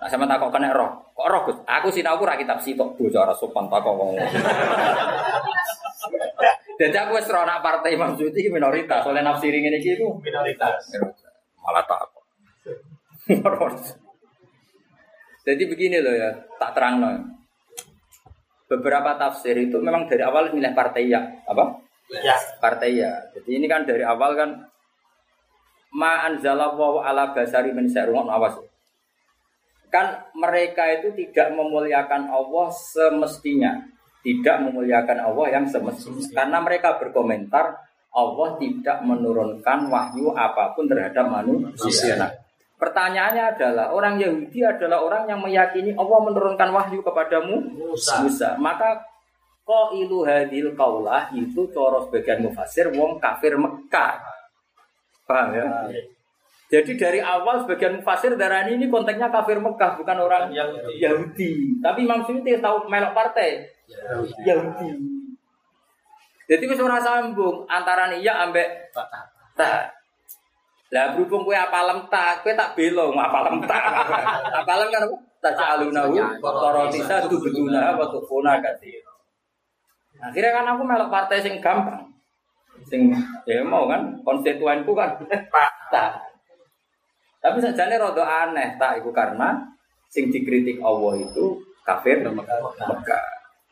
[0.00, 1.12] Nah, sama tak kok kena roh.
[1.12, 1.58] Kok roh Gus?
[1.68, 4.16] Aku sinau ora kitab sitok bocah ora sopan tak kok wong.
[6.80, 9.04] Jadi aku wis ora nak partai Imam Suyuti iki minoritas.
[9.04, 10.88] Oleh nafsiri ngene iki iku Minoritas.
[11.60, 12.24] malah tak kok.
[15.44, 17.20] Jadi begini loh ya, tak terang loh.
[18.72, 21.76] Beberapa tafsir itu memang dari awal milih partai ya, apa?
[22.24, 22.38] Ya.
[22.56, 23.12] Partai ya.
[23.36, 24.69] Jadi ini kan dari awal kan
[25.94, 28.58] ma anzalallahu ala basari min syarrun awas.
[29.90, 33.82] Kan mereka itu tidak memuliakan Allah semestinya,
[34.22, 36.22] tidak memuliakan Allah yang semestinya.
[36.30, 37.74] Karena mereka berkomentar
[38.10, 42.18] Allah tidak menurunkan wahyu apa pun terhadap manusia.
[42.18, 42.30] Nah,
[42.78, 48.26] pertanyaannya adalah orang Yahudi adalah orang yang meyakini Allah menurunkan wahyu kepadamu Musa.
[48.26, 48.48] Musa.
[48.58, 48.98] Maka
[49.62, 54.18] kok ilu hadil kaulah itu coros bagian mufasir wong kafir Mekah.
[55.30, 55.66] Paham ya?
[56.70, 61.02] Jadi dari awal sebagian mufasir darah ini konteksnya kafir Mekah bukan orang Yahudi.
[61.02, 61.50] Yahudi.
[61.82, 63.62] Tapi Imam Suyuti tahu melok partai
[64.42, 64.90] Yahudi.
[66.50, 68.90] Jadi wis ora sambung antara iya ambek
[69.54, 69.94] tak.
[70.90, 73.82] Lah berhubung kowe apalem tak, kowe tak belo apalem tak.
[74.66, 75.16] apalem kan apa?
[75.40, 78.98] Tak calunahu korotisa tu betuna apa tu fona kasih.
[80.18, 82.09] Akhirnya kan aku melok partai sing gampang.
[82.90, 83.14] Sing
[83.46, 85.14] ya mau kan konstituenku kan
[85.94, 86.18] tak.
[87.40, 89.56] Tapi sajane rada aneh tak iku karena
[90.10, 93.24] sing dikritik Allah itu kafir Mekah.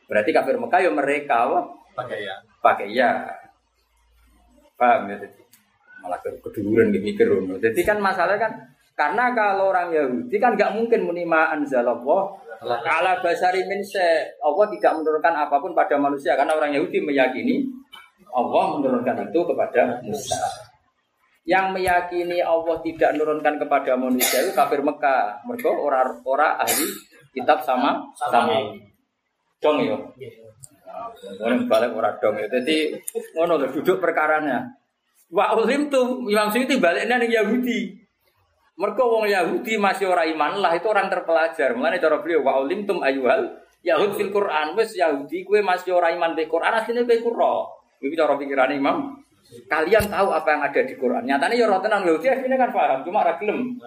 [0.08, 1.60] Berarti kafir Mekah ya mereka apa?
[1.98, 2.34] Pakai ya.
[2.58, 3.10] pakai ya
[4.78, 5.42] paham ya jadi
[5.98, 7.58] malah ke keduduran ngono.
[7.58, 8.52] jadi kan masalahnya kan
[8.94, 12.22] karena kalau orang Yahudi kan nggak mungkin menima anzalallah
[12.66, 13.82] ala basari min.
[14.42, 17.66] Allah tidak menurunkan apa pun pada manusia karena orang Yahudi meyakini
[18.32, 20.40] Allah menurunkan itu kepada Musa
[21.48, 26.86] yang meyakini Allah tidak menurunkan kepada manusia itu kafir Mekah mereka orang orang ahli
[27.32, 28.68] kitab sama sama
[29.58, 29.96] dong yo
[31.18, 32.36] Ngono balik ora dong.
[32.36, 32.94] Dadi
[33.36, 34.66] ngono lho duduk perkaranya.
[35.28, 37.92] Wa ulim tuh Imam Suyuti baliknya ning Yahudi.
[38.78, 41.74] Mereka wong Yahudi masih orang iman lah itu orang terpelajar.
[41.74, 46.18] Mulane cara beliau wa ulim tum ayuhal Yahud fil Quran wis Yahudi kue masih orang
[46.18, 47.77] iman di Quran aslinya kue kuro.
[47.98, 48.96] Ini cara pikiran Imam.
[49.48, 51.24] Kalian tahu apa yang ada di Quran.
[51.24, 53.80] Nyatanya ya rotenan Yahudi akhirnya kan paham, cuma gelem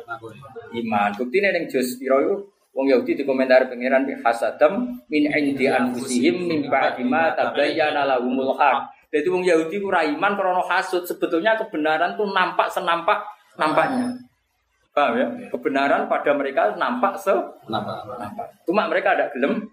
[0.74, 1.10] iman.
[1.14, 2.36] Buktinya ning juz piro iku
[2.72, 8.56] Wong Yahudi di komentar pangeran bi hasadam min indi anfusihim min ba'di ma tabayyana lahumul
[8.56, 8.88] haq.
[9.12, 13.28] Jadi wong Yahudi ku ra iman krana hasud, sebetulnya kebenaran tuh nampak senampak
[13.60, 14.16] nampaknya.
[14.96, 15.28] Paham ya?
[15.52, 17.32] Kebenaran pada mereka nampak se
[17.68, 18.08] Kenapa?
[18.08, 18.48] nampak.
[18.64, 19.68] Cuma mereka ada gelem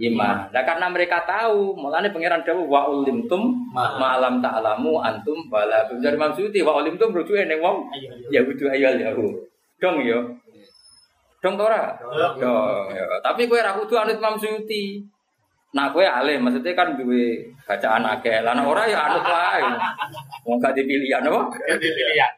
[0.00, 0.48] iman.
[0.48, 5.84] Nah karena mereka tahu, mulane pangeran dawuh wa ulimtum Ma- malam ta'lamu antum bala.
[5.88, 7.84] Dari Imam Suyuti wa ulimtum rujuke ning wong
[8.32, 9.36] Yahudi ayal Yahud.
[9.76, 10.20] Dong yo.
[11.42, 11.92] Dong to ora?
[12.38, 12.86] Dong.
[12.94, 13.04] ya.
[13.20, 15.02] Tapi kowe ra kudu anut Imam Suyuti.
[15.72, 18.44] Nah, kowe alim, maksudnya kan duwe bacaan akeh.
[18.44, 19.64] Lah ora ya anut wae.
[20.44, 21.48] Wong gak dipilihan apa?
[21.64, 22.32] Pilihan.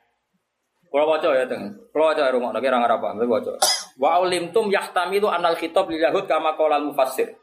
[0.95, 1.75] Kalau waca ya, Teng.
[1.91, 3.59] Kalau waca rumah lagi orang Arab, waca.
[3.99, 7.35] Wa ulimtum yahtamilu anal khitab lil yahud kama qala al mufassir.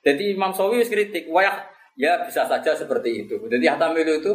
[0.00, 3.36] Jadi Imam Sawi kritik, wa yah- ya bisa saja seperti itu.
[3.36, 4.32] Jadi yahtamilu itu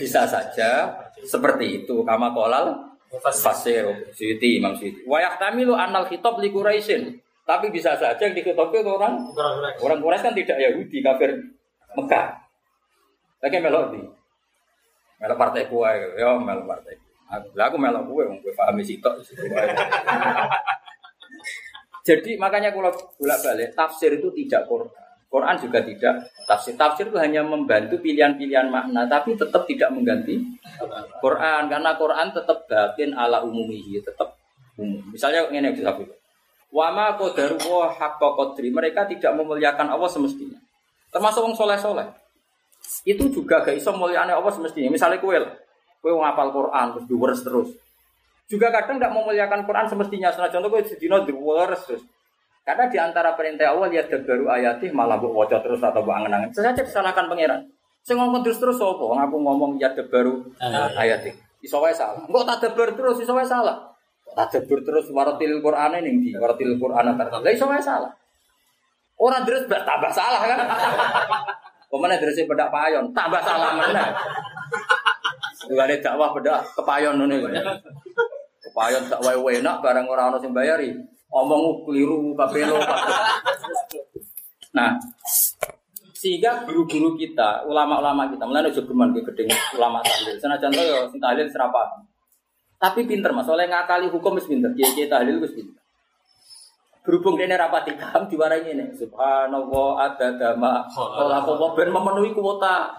[0.00, 0.88] bisa saja
[1.20, 5.04] seperti itu kama qala Fasir, Suyuti, Imam Suyuti.
[5.04, 7.12] Wa yahtamilu anal khitab li Quraisyin.
[7.44, 9.20] Tapi bisa saja yang dikhitabkan orang
[9.84, 11.36] orang Quraisy kan tidak Yahudi, kafir
[11.92, 12.40] Mekah.
[13.44, 14.00] Lagi melok di.
[15.20, 16.96] Melok partai kuwe, ya melok partai.
[17.52, 19.20] Lah aku melok kuwe wong kowe paham sitok.
[22.02, 24.90] Jadi makanya kalau bolak balik tafsir itu tidak Quran.
[25.32, 26.76] Quran juga tidak tafsir.
[26.76, 30.36] Tafsir itu hanya membantu pilihan-pilihan makna, tapi tetap tidak mengganti
[31.24, 34.36] Quran karena Quran tetap batin ala umumihi, tetap
[34.76, 35.00] umum.
[35.08, 36.08] Misalnya ini yang disebut.
[36.72, 38.72] Wama kodaru haqqa qadri.
[38.72, 40.56] Mereka tidak memuliakan Allah semestinya.
[41.12, 42.08] Termasuk wong soleh-soleh.
[43.04, 44.88] Itu juga gak iso muliane Allah semestinya.
[44.88, 45.52] Misalnya kue lah.
[46.00, 47.68] Kue ngapal Quran terus diweres terus.
[48.50, 50.28] Juga kadang tidak memuliakan Quran semestinya.
[50.32, 52.02] Setelah contoh kue sedino diweres terus.
[52.62, 56.54] Karena di antara perintah Allah lihat baru ayatih malah bu wajah terus atau bu angen-angen.
[56.54, 57.66] Saya disalahkan pangeran.
[58.06, 59.02] Saya ngomong terus terus apa?
[59.26, 60.46] Aku ngomong ya baru
[60.98, 61.34] ayatih.
[61.62, 62.22] Iso wae salah.
[62.26, 63.94] Enggak tak debar terus iso wae salah.
[64.34, 67.30] Tak debar terus waratil Quran ini di waratil Quran antar.
[67.30, 68.10] Lah iso wae salah.
[69.18, 70.58] Orang terus tambah salah kan?
[71.90, 74.10] Pemana terus bedak payon tambah salah mana?
[75.66, 77.38] Enggak ada dakwah bedak kepayon ini.
[78.72, 80.96] Kepayon tak wae enak barang orang orang yang bayari
[81.28, 82.80] omong keliru kapelo
[84.72, 84.96] nah
[86.16, 90.38] sehingga guru-guru kita ulama-ulama kita mulai juga geman ke gedeng ulama tahlil.
[90.38, 91.82] Sana contoh ya tahlil serapa?
[92.78, 93.50] Tapi pinter mas.
[93.50, 95.82] Oleh ngakali hukum mesti pinter kiai kiai tahlil mesti pinter.
[97.02, 102.94] Berhubung dia rapati kam diwarai ini subhanallah ada dama kalau aku ben memenuhi kuota.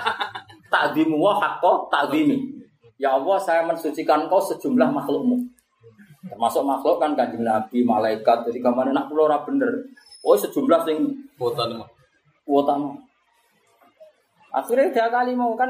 [0.72, 2.63] Takdimu wa hakko takdimi
[2.98, 5.54] ya Allah saya mensucikan kau sejumlah makhlukmu
[6.24, 8.48] Termasuk makhluk kan kanjeng Nabi, malaikat.
[8.48, 9.68] Jadi ke mana nak pulau ora bener.
[10.24, 11.68] Oh sejumlah sing kuota.
[12.48, 12.74] Kuota
[14.54, 15.68] Akhirnya dia kali mau kan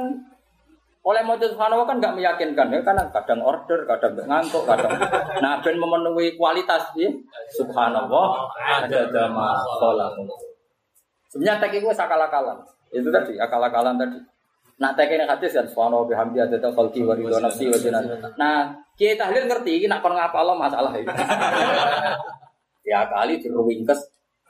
[1.04, 4.88] oleh mojo subhanahu kan nggak meyakinkan ya karena kadang order, kadang ngantuk, kadang
[5.44, 7.12] nah ben memenuhi kualitas ya
[7.52, 9.52] subhanallah ada dama
[11.28, 12.56] Sebenarnya tadi gue akal-akalan.
[12.88, 14.16] Itu tadi akal-akalan tadi.
[14.74, 17.78] Nah tekene hadis kan subhanahu bihamdi ada khalqi wa ridha nafsi wa
[18.34, 21.06] Nah, kiai tahlil ngerti iki nak kon ngapal masalah itu.
[22.90, 24.00] ya kali diruwingkes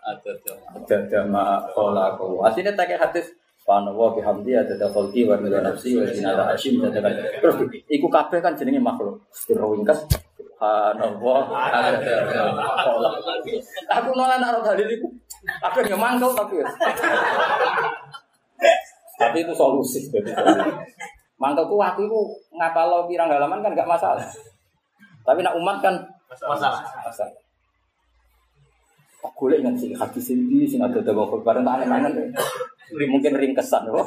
[0.00, 0.32] ada
[0.72, 2.40] ada dama khalaqu.
[2.40, 7.56] Asline tekene hadis subhanahu bihamdi ada khalqi wa ridha nafsi wa zinata hashim Terus
[7.92, 9.20] iku kabeh kan jenenge makhluk.
[9.44, 10.08] Diruwingkes
[10.40, 13.60] Subhanallah ada dama khalaqu.
[13.92, 15.08] Aku nolak nak dalil iku.
[15.68, 16.64] Aku yo mangkel tapi.
[19.18, 20.10] Tapi itu solusi.
[21.38, 22.20] Mangkelku aku itu
[22.54, 24.26] ngapal pirang halaman kan gak masalah.
[25.26, 25.94] Tapi nak umat kan
[26.30, 26.82] masalah.
[27.02, 27.34] Masalah.
[29.24, 32.28] Aku lihat sih hati sendiri sih ada dalam bareng aneh aneh
[33.08, 34.04] mungkin ringkesan loh.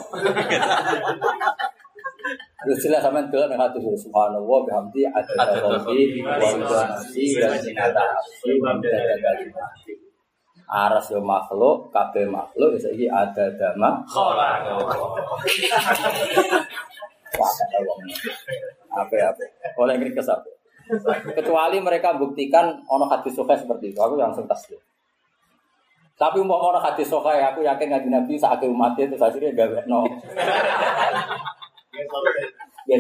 [2.58, 9.97] Terus jelas sama itu dengan hati subhanallah bihamdi ada dalam wa nafsi dan sinata nafsi
[10.68, 14.04] Aras yo makhluk, kabeh makhluk, bisa ini ada dama.
[18.92, 19.44] Apa apa?
[19.80, 20.44] Oleh ini kesap.
[21.32, 24.80] Kecuali mereka buktikan ono hadis sofa seperti itu, aku langsung tasbih.
[26.20, 29.88] Tapi mau ono hadis sofa ya, aku yakin ngaji nabi saat umat itu akhirnya gak
[29.88, 30.04] no.
[32.92, 32.98] Ya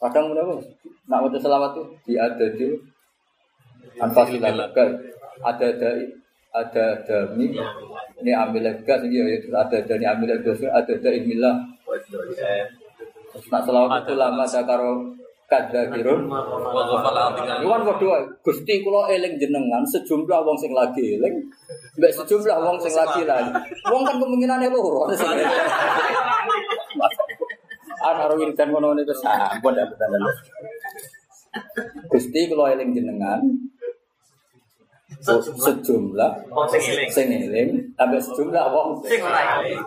[0.00, 0.60] Kadang menapa?
[1.08, 2.93] Nak mau selawat tuh di ada tuh
[4.00, 4.84] Anfas lega
[5.44, 5.90] ada ada
[6.54, 7.50] ada dami
[8.22, 8.32] ini.
[8.32, 9.24] Ambil lega ini ya
[9.58, 11.56] ada dari ambil lega ada ada inilah
[13.50, 15.10] nak selalu itu lama saya karo
[15.50, 21.34] kada kirun ini kan berdua gusti kulo eling jenengan sejumlah wong sing lagi eling
[21.98, 23.50] mbak sejumlah wong sing lagi lagi
[23.90, 25.10] wong kan kemungkinan loro.
[28.04, 29.96] Anak rawin dan kono ini kesampun dapat
[32.12, 33.40] Gusti kalau eling jenengan
[35.24, 36.30] sejumlah
[37.08, 39.80] sing eling tambah sejumlah wong sing ora eling.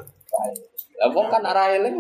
[0.98, 1.98] Lah wong kan ora eling.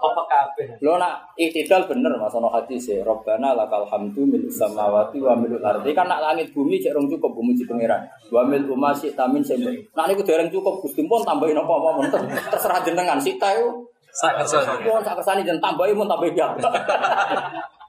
[0.00, 0.80] Apa kabeh?
[0.80, 5.60] Lo nak itidal bener Mas ono hadis e, Robbana lakal hamdu mil samawati wa mil
[5.60, 5.92] ardi.
[5.92, 8.08] Kan nak langit bumi cek rong cukup bumi ci pangeran.
[8.32, 9.60] Wa mil umasi tamin sing.
[9.92, 12.08] Nak niku dereng cukup Gusti pun tambahin apa-apa
[12.48, 13.84] terserah jenengan sita yo.
[14.10, 14.88] Sak kersane.
[15.04, 16.48] Sak kersane jen tambahin mun tambah ya.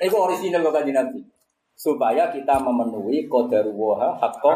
[0.00, 1.20] Itu original kok kanjeng Nabi.
[1.76, 4.52] Supaya kita memenuhi qadarullah hakka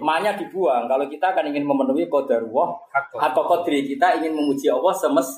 [0.00, 0.88] Manya dibuang.
[0.88, 2.76] Kalau kita kan ingin memenuhi qadarullah
[3.16, 5.28] hakka qadri, kita ingin memuji Allah semes.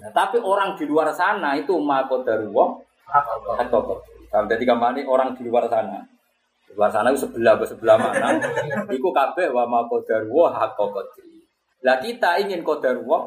[0.00, 2.68] Nah, tapi orang di luar sana itu ma qadarullah
[3.08, 4.12] hakka qadri.
[4.32, 6.00] Jadi ke mana orang di luar sana?
[6.68, 8.40] Di luar sana itu sebelah sebelah mana?
[8.96, 11.32] Iku kabeh wa ma qadarullah hakka qadri.
[11.80, 13.24] Lah kita ingin qadarullah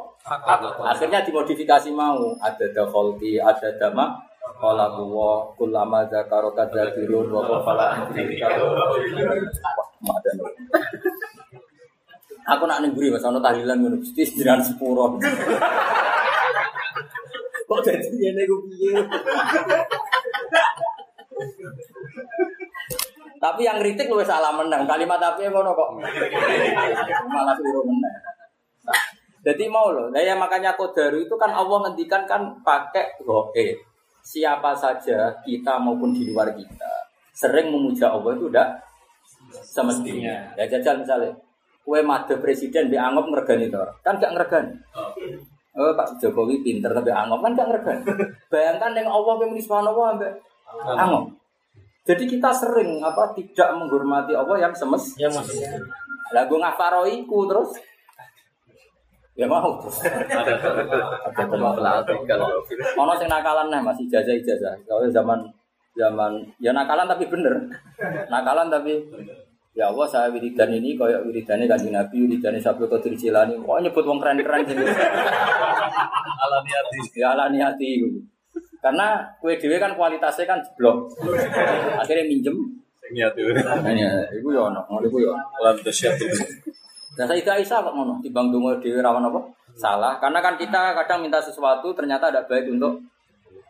[0.85, 4.13] akhirnya dimodifikasi mau ada dakhalti, ada dama
[4.45, 8.07] Kala huwa kullama zakaro kadzakirun wa qafala
[12.45, 15.17] Aku nak nengguri mas ana tahlilan ngono Gusti jenengan sepuro.
[17.65, 19.01] Kok jadi ngene ku piye?
[23.41, 24.85] Tapi yang kritik lu salah menang.
[24.85, 25.89] Kalimat tapi ngono kok.
[27.33, 28.13] Malah keliru menang.
[29.45, 33.77] Jadi mau loh, nah ya makanya kodaru itu kan Allah ngendikan kan pakai goe.
[34.25, 38.67] Siapa saja kita maupun di luar kita sering memuja Allah itu udah
[39.61, 40.49] semestinya.
[40.57, 41.29] Ya jajal misalnya,
[41.85, 44.73] kue made presiden dianggap ngergani itu kan gak ngergani.
[45.75, 48.03] Oh, Pak Jokowi pinter tapi anggap kan gak ngergani.
[48.51, 50.15] Bayangkan yang Allah yang subhanahu wa
[50.95, 51.23] anggap.
[52.05, 55.25] Jadi kita sering apa tidak menghormati Allah yang semestinya.
[55.25, 55.69] Ya maksudnya.
[56.49, 57.69] Gue ngafaroiku terus
[59.35, 59.83] Ya mau.
[61.27, 62.47] Ada pelatih kalau
[62.95, 64.73] Ono sing nakalan nah masih ijazah ijazah.
[64.87, 65.43] Kalau zaman
[65.95, 67.51] zaman ya nakalan tapi bener.
[68.31, 68.95] Nakalan tapi
[69.75, 73.59] ya Allah saya wiridan ini kayak wiridannya kanjeng Nabi, wiridannya Sabtu Qadir Jilani.
[73.59, 74.75] Kok nyebut wong keren-keren sih.
[76.45, 76.99] alami hati.
[77.19, 78.07] Ya ala niati.
[78.79, 81.11] Karena kue dhewe kan kualitasnya kan jeblok.
[81.99, 82.55] Akhirnya minjem.
[83.05, 83.53] Niat itu.
[83.53, 85.37] Nah, ya, iku ya ono, ngono iku ya.
[85.61, 86.25] Alam tasyatu.
[87.15, 89.39] Nah, Sayyidah Aisyah kok ngono, timbang donga dhewe rawan apa?
[89.75, 90.19] Salah.
[90.19, 92.99] Karena kan kita kadang minta sesuatu ternyata ada baik untuk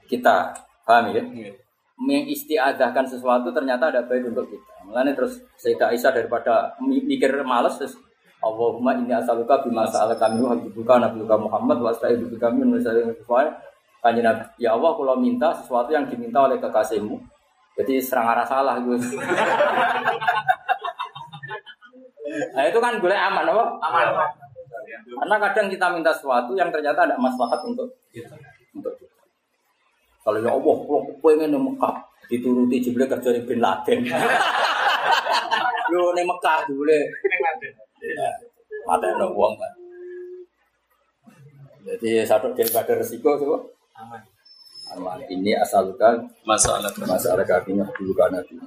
[0.09, 0.53] kita.
[0.85, 1.21] Paham ya?
[1.97, 4.73] Mengistiadahkan sesuatu ternyata ada baik untuk kita.
[4.85, 7.97] Mulane terus Sayyidah Aisyah daripada mi- mikir males terus
[8.45, 13.09] Allahumma inni as'aluka bima sa'alaka minhu habibuka nabiyuka Muhammad wa asta'idu bika min nusallim
[14.05, 17.17] Kanjeng Nabi, ya Allah kalau minta sesuatu yang diminta oleh kekasihmu.
[17.73, 19.01] Jadi serang arah salah gue.
[22.25, 23.65] Nah itu kan boleh aman, apa?
[23.85, 24.05] Aman.
[25.05, 27.93] Karena kadang kita minta sesuatu yang ternyata ada maslahat untuk
[28.73, 29.21] untuk kita.
[30.25, 31.95] Kalau ya Allah, kalau pengen di Mekah
[32.25, 33.99] dituruti jebule kerja di Bin Laden.
[35.93, 36.97] Lu di Mekah jebule
[38.85, 39.73] mata ada uang kan.
[41.85, 43.57] Jadi satu dia gak ada resiko coba.
[44.01, 44.21] Aman.
[44.97, 45.17] Aman.
[45.29, 48.65] Ini asalkan Masalah masalah kakinya dulu karena dulu.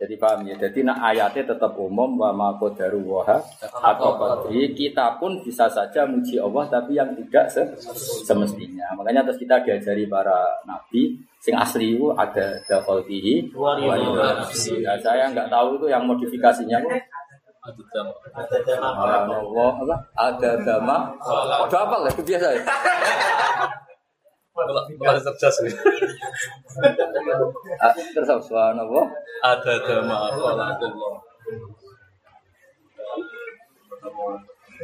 [0.00, 0.56] Jadi paham ya.
[0.56, 6.08] Jadi nak ayatnya tetap umum wa ma qadaru waha atau qadri kita pun bisa saja
[6.08, 7.68] muji Allah tapi yang tidak se-
[8.24, 8.96] semestinya.
[8.96, 13.92] Makanya terus kita diajari para nabi sing asli itu ada dakhalfihi wa.
[14.80, 16.96] Nah, saya nggak tahu itu yang modifikasinya itu
[19.36, 19.96] Allah apa?
[20.16, 20.96] Ada dama.
[21.68, 22.62] Ada apa lah itu biasa ya.
[25.00, 25.74] Malah cerdas nih.
[27.80, 29.06] Ah, Terus subhanallah.
[29.40, 31.16] Ada dama Allah.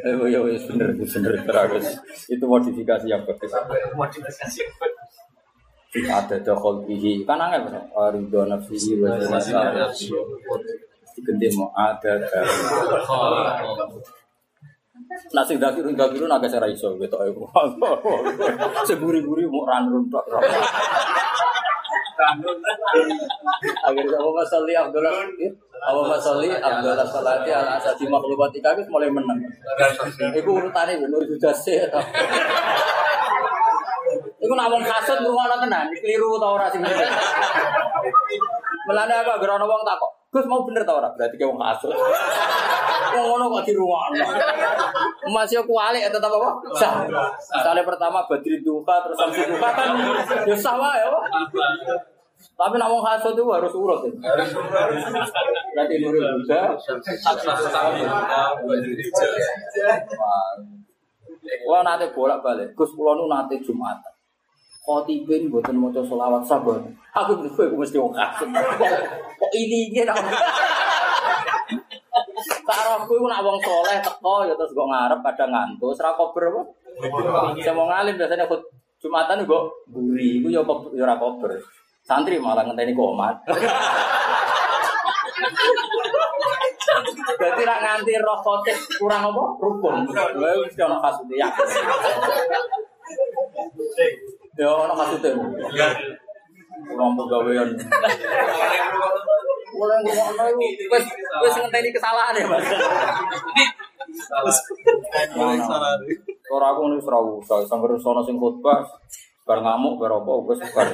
[0.04, 1.88] Eh, ya, ya, bener, bener, terus
[2.28, 3.48] itu modifikasi yang bagus.
[3.96, 4.60] Modifikasi.
[5.96, 7.88] Ada dakhol bihi, kan angel mas.
[8.12, 9.88] Ridho nafsihi wa zinata
[11.16, 12.20] Diganti mau ada
[15.06, 17.32] dari Nasi dakirun dakirun agak serai iso gitu ayo.
[18.88, 20.26] Seburi-buri mau ranrun tok.
[23.86, 25.12] Akhirnya apa masalli Abdullah
[25.76, 29.38] apa masalli Abdullah salati ala asasi makhlukatika itu mulai menang.
[30.34, 31.86] Iku urutane Nur Judase.
[34.36, 36.82] Iku wong kasut ngrungokno tenan, keliru ta ora sing
[38.86, 41.08] aku agar ana wong takok, Gus mau bener ta ora?
[41.16, 41.96] Berarti ke wong kasut.
[43.16, 44.24] Wong ngono kok dirungokno.
[45.32, 46.60] Masih aku alik ya tetap apa?
[46.76, 47.08] Sah.
[47.56, 49.96] Misalnya pertama Badri Duka terus Samsi Duka kan
[50.44, 51.20] ya sah wae apa?
[52.36, 54.12] Tapi nak wong itu harus urut ya.
[55.72, 56.76] Berarti Nurul Huda
[61.64, 62.76] Wah nanti bolak balik.
[62.76, 64.15] Gus Pulau nu nanti Jumatan.
[64.86, 66.78] Khotibin buatan mau selawat sabar.
[67.10, 68.46] Aku gue aku mesti wong kasut.
[69.34, 70.14] Kok ini ini nak.
[72.62, 75.90] Taruh nak wong soleh teko ya terus gue ngarep pada ngantuk.
[75.90, 76.62] Serah kober apa?
[77.58, 78.62] Saya mau ngalim biasanya ikut
[79.02, 79.60] Jumatan gue
[79.90, 80.38] buri.
[80.46, 81.58] Gue ya kok ya ora kober.
[82.06, 83.42] Santri malah ngenteni komat.
[87.42, 89.42] Berarti nak nganti roh khotib kurang apa?
[89.58, 90.06] Rukun.
[90.14, 91.50] Gue ono kasute ya.
[94.56, 95.30] Ya ono kasute.
[96.86, 97.68] Kurang pegawaian.
[99.76, 101.04] Mulai ngono wis
[101.44, 102.64] wis ngenteni kesalahan ya, Mas.
[106.48, 108.86] Ora aku nulis ora usah, sangger sono sing khotbah
[109.46, 110.88] bar ngamuk bar apa wis bar.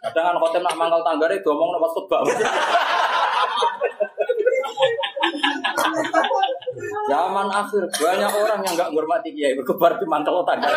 [0.00, 2.20] Kadang kan khotib nak mangkal tanggare diomong nek pas khotbah.
[7.08, 10.68] Zaman akhir banyak orang yang nggak menghormati kiai berkebar di mantel tangga.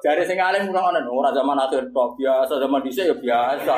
[0.00, 3.74] Jare sing alim ora ono ora zaman akhir tok biasa zaman dhisik ya biasa.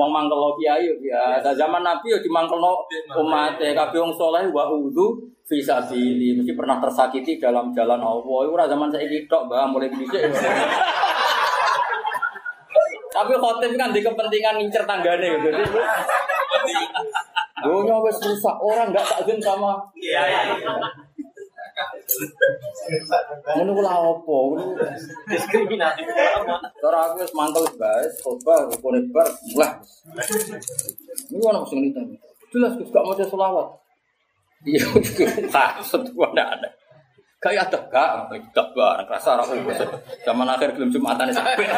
[0.00, 1.52] Wong mangkel kiai ya biasa.
[1.52, 2.88] Zaman Nabi ya dimangkelno
[3.20, 6.40] umat kabeh wong saleh wa udzu fi sabili.
[6.40, 8.38] Mesti pernah tersakiti dalam jalan Allah.
[8.48, 10.24] Iku ora zaman saiki tok, Mbah, mulai dhisik.
[13.14, 15.48] Tapi khotib kan di kepentingan ngincer tanggane gitu.
[15.54, 16.84] Jadi
[17.64, 19.80] Dunia wes rusak, orang nggak takzim sama
[23.56, 24.36] Ngono ku lha opo?
[25.30, 26.06] Diskriminatif.
[26.80, 29.72] Cara aku wis mangkel guys, coba rukune bar, wah.
[31.32, 32.00] Ini ono sing nita.
[32.52, 33.68] Jelas Gus gak maca selawat.
[34.64, 34.86] Iya,
[35.52, 36.68] maksud gua ndak ada.
[37.42, 38.08] Kayak ada gak,
[38.56, 39.80] gak barang rasa ora wis.
[40.24, 41.68] Zaman akhir belum Jumatan sampai.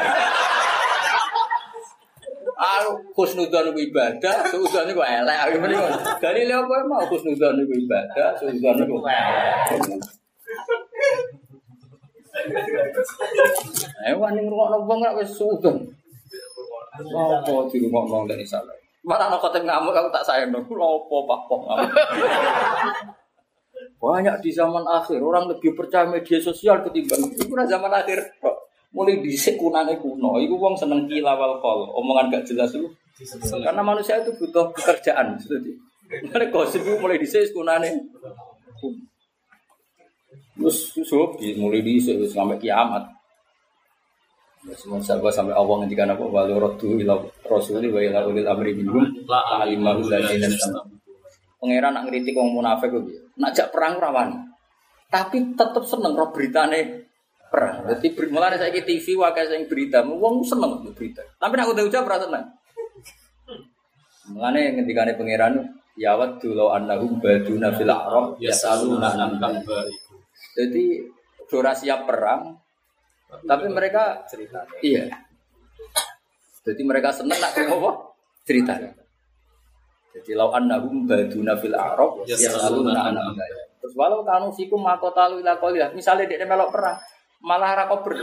[2.57, 5.38] Aku khusnudzon iku ibadah, suudzon iku elek.
[5.44, 5.92] Aku ngono.
[6.16, 10.00] Dalile apa mau khusnudzon iku ibadah, suudzon iku elek.
[14.07, 15.76] Eh wani ngrungokno wong ora wis suudzon.
[16.97, 18.76] Apa dirungokno dari salah.
[19.07, 20.66] Mana ana khotib ngamuk aku tak sayang dong.
[20.68, 21.91] Lopo pak kok ngamuk.
[23.97, 28.20] Banyak di zaman akhir orang lebih percaya media sosial ketimbang itu kan zaman akhir.
[28.97, 32.89] Mulai dhisik kunane kuno, iku wong seneng kilawal kol, omongan gak jelas itu.
[33.61, 35.68] Karena manusia itu butuh pekerjaan, jadi.
[36.32, 37.93] Mulai gosip mulai dhisik kunane.
[38.80, 39.15] kuno.
[40.57, 43.04] Terus susup mulai wis sampai kiamat.
[44.66, 48.74] Ya, Semua sahabat sampai Allah ngendikan apa walau rodu ila rasuli wa ila ulil amri
[48.74, 50.50] minhum la alimahu ladzina
[51.57, 53.14] Pangeran nak ngritik wong munafik kuwi.
[53.38, 54.36] Nak jak perang ora wani.
[55.07, 57.09] Tapi tetep seneng roh beritane
[57.48, 57.86] perang.
[57.86, 61.22] Dadi ber- mulane saiki TV wae sing berita, wong seneng berita.
[61.38, 62.44] Tapi nak udah ucap ora seneng.
[64.34, 65.54] Mulane ngendikane pangeran
[65.96, 69.40] ya waddu law annahum baduna fil a'rab yasaluna an
[70.57, 71.04] Jadi
[71.52, 72.57] ora siap perang,
[73.44, 74.64] tapi mereka cerita.
[74.80, 75.12] Iya.
[76.66, 77.90] Jadi mereka seneng nak apa?
[78.42, 78.74] Cerita.
[80.16, 83.20] Jadi lau annahum baduna fil a'rab Ya, yasaluna an.
[83.78, 85.92] Terus walau kanu fikum makotalu ila qalilah.
[85.92, 86.98] Misalnya dia melok perang,
[87.44, 88.16] malah ra kober.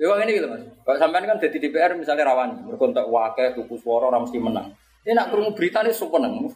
[0.00, 0.64] Ya kok ini gitu Mas.
[0.80, 4.72] Kalau sampean kan jadi DPR misalnya rawan, berkontak wakil, tuku suara orang mesti menang.
[5.04, 6.48] Ini nak krungu berita ini seneng.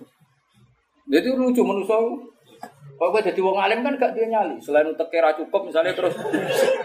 [1.05, 2.01] Jadi lucu manusia.
[2.95, 4.55] Kalau gue jadi wong alim kan gak dia nyali.
[4.63, 6.15] Selain untuk kira cukup misalnya terus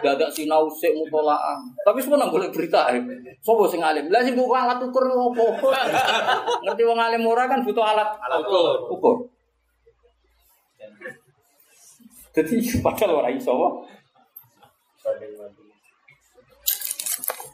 [0.01, 1.61] dadak sinau sik mutolaah.
[1.85, 2.89] Tapi semua nang boleh berita.
[2.89, 2.97] ya.
[3.45, 4.09] Sopo sing alim?
[4.09, 5.53] Lah sing buku alat ukur opo?
[6.65, 8.89] Ngerti wong alim ora kan butuh alat Alat ukur.
[8.89, 9.15] ukur.
[12.33, 13.53] Jadi padahal ora iso.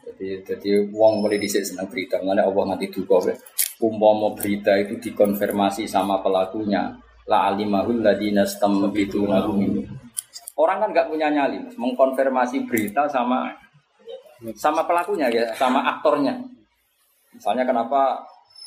[0.06, 2.20] Jadi jadi wong mulai dhisik seneng berita.
[2.24, 3.34] Mana Allah nganti duka wae.
[3.76, 6.96] Umpama berita itu dikonfirmasi sama pelakunya,
[7.26, 9.82] la alimahul ladina stamabituna minhu.
[10.56, 11.76] Orang kan nggak punya nyali, Mas.
[11.76, 13.52] mengkonfirmasi berita sama
[14.56, 16.32] sama pelakunya ya, sama aktornya.
[17.36, 18.24] Misalnya kenapa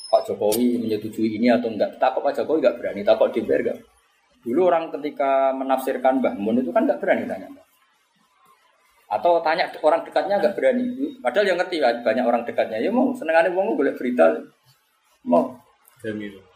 [0.10, 1.98] Pak Jokowi menyetujui ini atau enggak?
[1.98, 3.80] Takut Pak Jokowi nggak berani, takut DPR enggak.
[4.46, 7.50] Dulu orang ketika menafsirkan Mbah Mun itu kan nggak berani tanya.
[9.10, 10.86] Atau tanya orang dekatnya nggak berani.
[11.18, 12.78] Padahal yang ngerti banyak orang dekatnya.
[12.78, 14.38] Ya mau senengannya wong boleh berita.
[15.26, 15.58] Mau.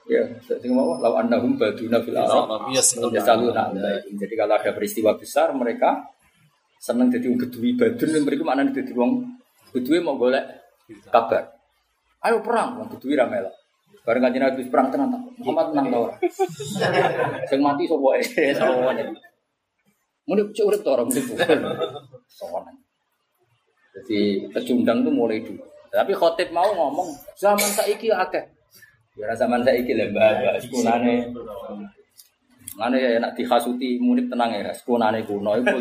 [0.04, 2.68] Ya, sing mau lau annahum baduna fil arab.
[2.72, 2.84] Iya.
[3.12, 3.72] Ya selalu nak.
[4.04, 6.12] Jadi kalau ada peristiwa besar mereka
[6.84, 9.24] seneng jadi gedui badun mereka mana jadi wong
[9.72, 10.44] gedui mau golek
[11.08, 11.56] kabar.
[12.20, 13.56] Ayo perang, wong gedui ra melok.
[14.04, 15.22] Bareng kanjeng Nabi perang tenan tak.
[15.40, 16.16] Muhammad tenang ta ora?
[17.50, 18.20] Sing mati sapa wae,
[18.60, 19.04] sapa wae.
[20.28, 21.24] Muni cek urip ta ora muni
[22.28, 22.76] Soalnya.
[23.96, 25.64] Jadi pecundang itu mulai dulu.
[25.88, 28.44] Tapi khotib mau ngomong zaman saiki akeh.
[29.14, 31.16] Ya zaman saiki lah mbak, mbak sekunane.
[32.74, 35.78] Mana ya nak dihasuti munib tenang ya, sekunane kuno itu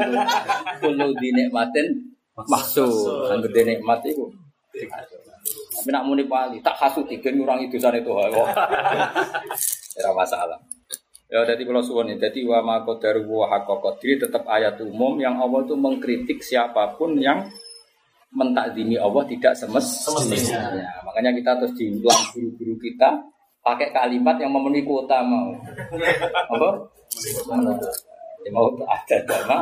[0.85, 4.29] kulo dinikmatin maksud, angger dinikmat itu.
[5.73, 8.13] Tapi nak munib wali tak hasuti kan ngurangi dosa itu.
[8.13, 10.61] Ora masalah.
[11.33, 15.17] Ya jadi kalau suwon ini, jadi wa ma qadaru wa haqqa qadri tetap ayat umum
[15.17, 17.49] yang Allah itu mengkritik siapa pun yang
[18.33, 20.73] mentakdimi Allah tidak semes Semestinya.
[20.73, 23.09] Ya, makanya kita terus diulang guru-guru kita
[23.63, 25.53] pakai kalimat yang memenuhi kuota mau.
[26.51, 26.71] Apa?
[28.43, 29.59] Ya, mau ada dama.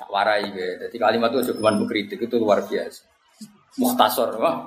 [0.00, 0.88] Tak warai ya.
[0.88, 3.04] Jadi kalimat itu cuma mengkritik itu luar biasa.
[3.78, 4.66] Muhtasor, wah.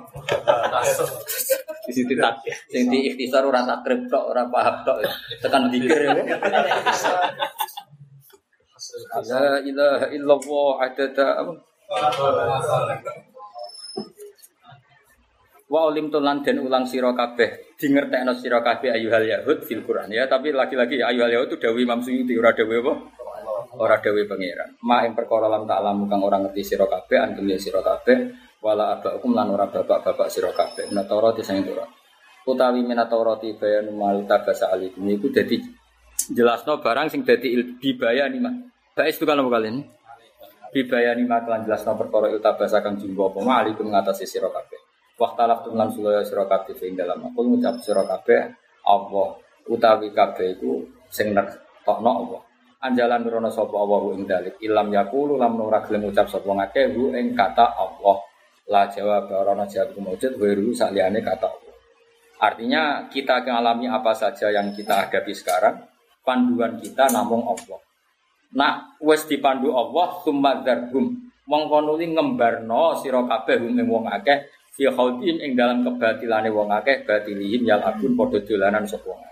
[1.84, 2.40] Di situ tak,
[2.72, 5.04] yang di ikhtisar orang takrib tok, orang paham tok,
[5.44, 6.16] tekan dikir.
[9.26, 11.52] La ilaha illallah adada apa?
[15.64, 20.30] Wa ulim tulan dan ulang sira kabeh dingertekno sira kabeh ayuhal yahud fil Quran ya
[20.30, 22.94] tapi lagi-lagi ayuhal yahud itu dawuh Imam Suyuti ora dawuh apa?
[23.78, 24.78] ora dewe pangeran.
[24.86, 28.30] Ma ing perkara lam tak lamu kang ora ngerti sira kabeh antum ya sira kabeh
[28.62, 30.90] wala abakum lan ora bapak-bapak sira kabeh.
[31.06, 31.90] Taurat sing Taurat.
[32.44, 35.58] Utawi minat Taurat bayanu mal tabasa alikum iku dadi
[36.30, 38.54] jelasno barang sing dadi bibayani mah.
[38.94, 39.82] Baik itu kan apa kalian?
[40.70, 44.78] Bibayani mah kelan jelasno perkara tabasa kang jumbo apa mah alikum ngatasi sira kabeh.
[45.18, 48.54] Waktalaf tulan sulaya sira kabeh ing dalam aku ngucap sira kabeh
[48.86, 49.34] Allah
[49.66, 51.34] utawi kabeh iku sing
[51.82, 52.42] tokno Allah.
[52.86, 57.10] Anjalan nurono sapa Allah ing dalik ilam yaqulu lam ora gelem ngucap sapa ngake hu
[57.18, 58.16] ing kata Allah.
[58.70, 61.74] La jawab ora jawab kumujud weru saliyane kata Allah.
[62.38, 65.82] Artinya kita mengalami apa saja yang kita hadapi sekarang,
[66.22, 67.83] panduan kita namung Allah.
[68.54, 75.42] Nak wis dipandu Allah sumadzarhum mongko nuli ngembarno sira kabeh ing wong akeh fi khautin
[75.42, 79.22] ing dalam kebatilane wong akeh batilihim yal abun padha dolanan sapa wong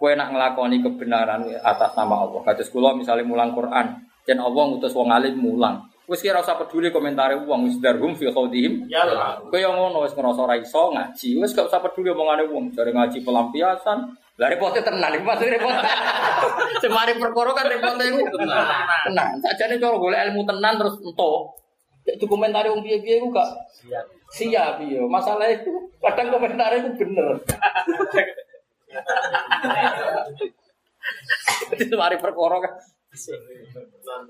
[0.00, 2.40] Kue nak ngelakoni kebenaran atas nama Allah.
[2.40, 5.92] Kados kula misalnya mulang Quran, dan Allah ngutus wong alim mulang.
[6.08, 8.88] Wis kira usah peduli komentare wong wis darhum fi khaudihim.
[8.88, 9.04] Ya
[9.44, 12.72] Kowe yang ngono wis ngrasa ora iso ngaji, wis gak usah peduli omongane wong.
[12.72, 13.98] Jare ngaji pelampiasan.
[14.40, 15.68] Lah repote tenan iki maksud repot.
[16.82, 18.64] Semari perkara kan repote iku tenan.
[19.04, 19.28] Tenan.
[19.44, 21.60] Sakjane cara golek ilmu tenan terus entuk.
[22.08, 23.44] Cek komentare wong piye-piye iku gak
[23.76, 24.08] siap.
[24.32, 25.04] Siap iya.
[25.04, 27.44] Masalah itu kadang komentare itu bener.
[31.76, 32.72] Itu mari perkara kan.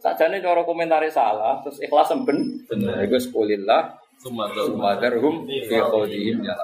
[0.03, 2.67] Sajane cara komentare salah, terus ikhlas semben.
[2.67, 3.07] Bener.
[3.07, 3.95] Iku sekulillah.
[4.19, 6.59] Sumadarhum fi qawlihim ya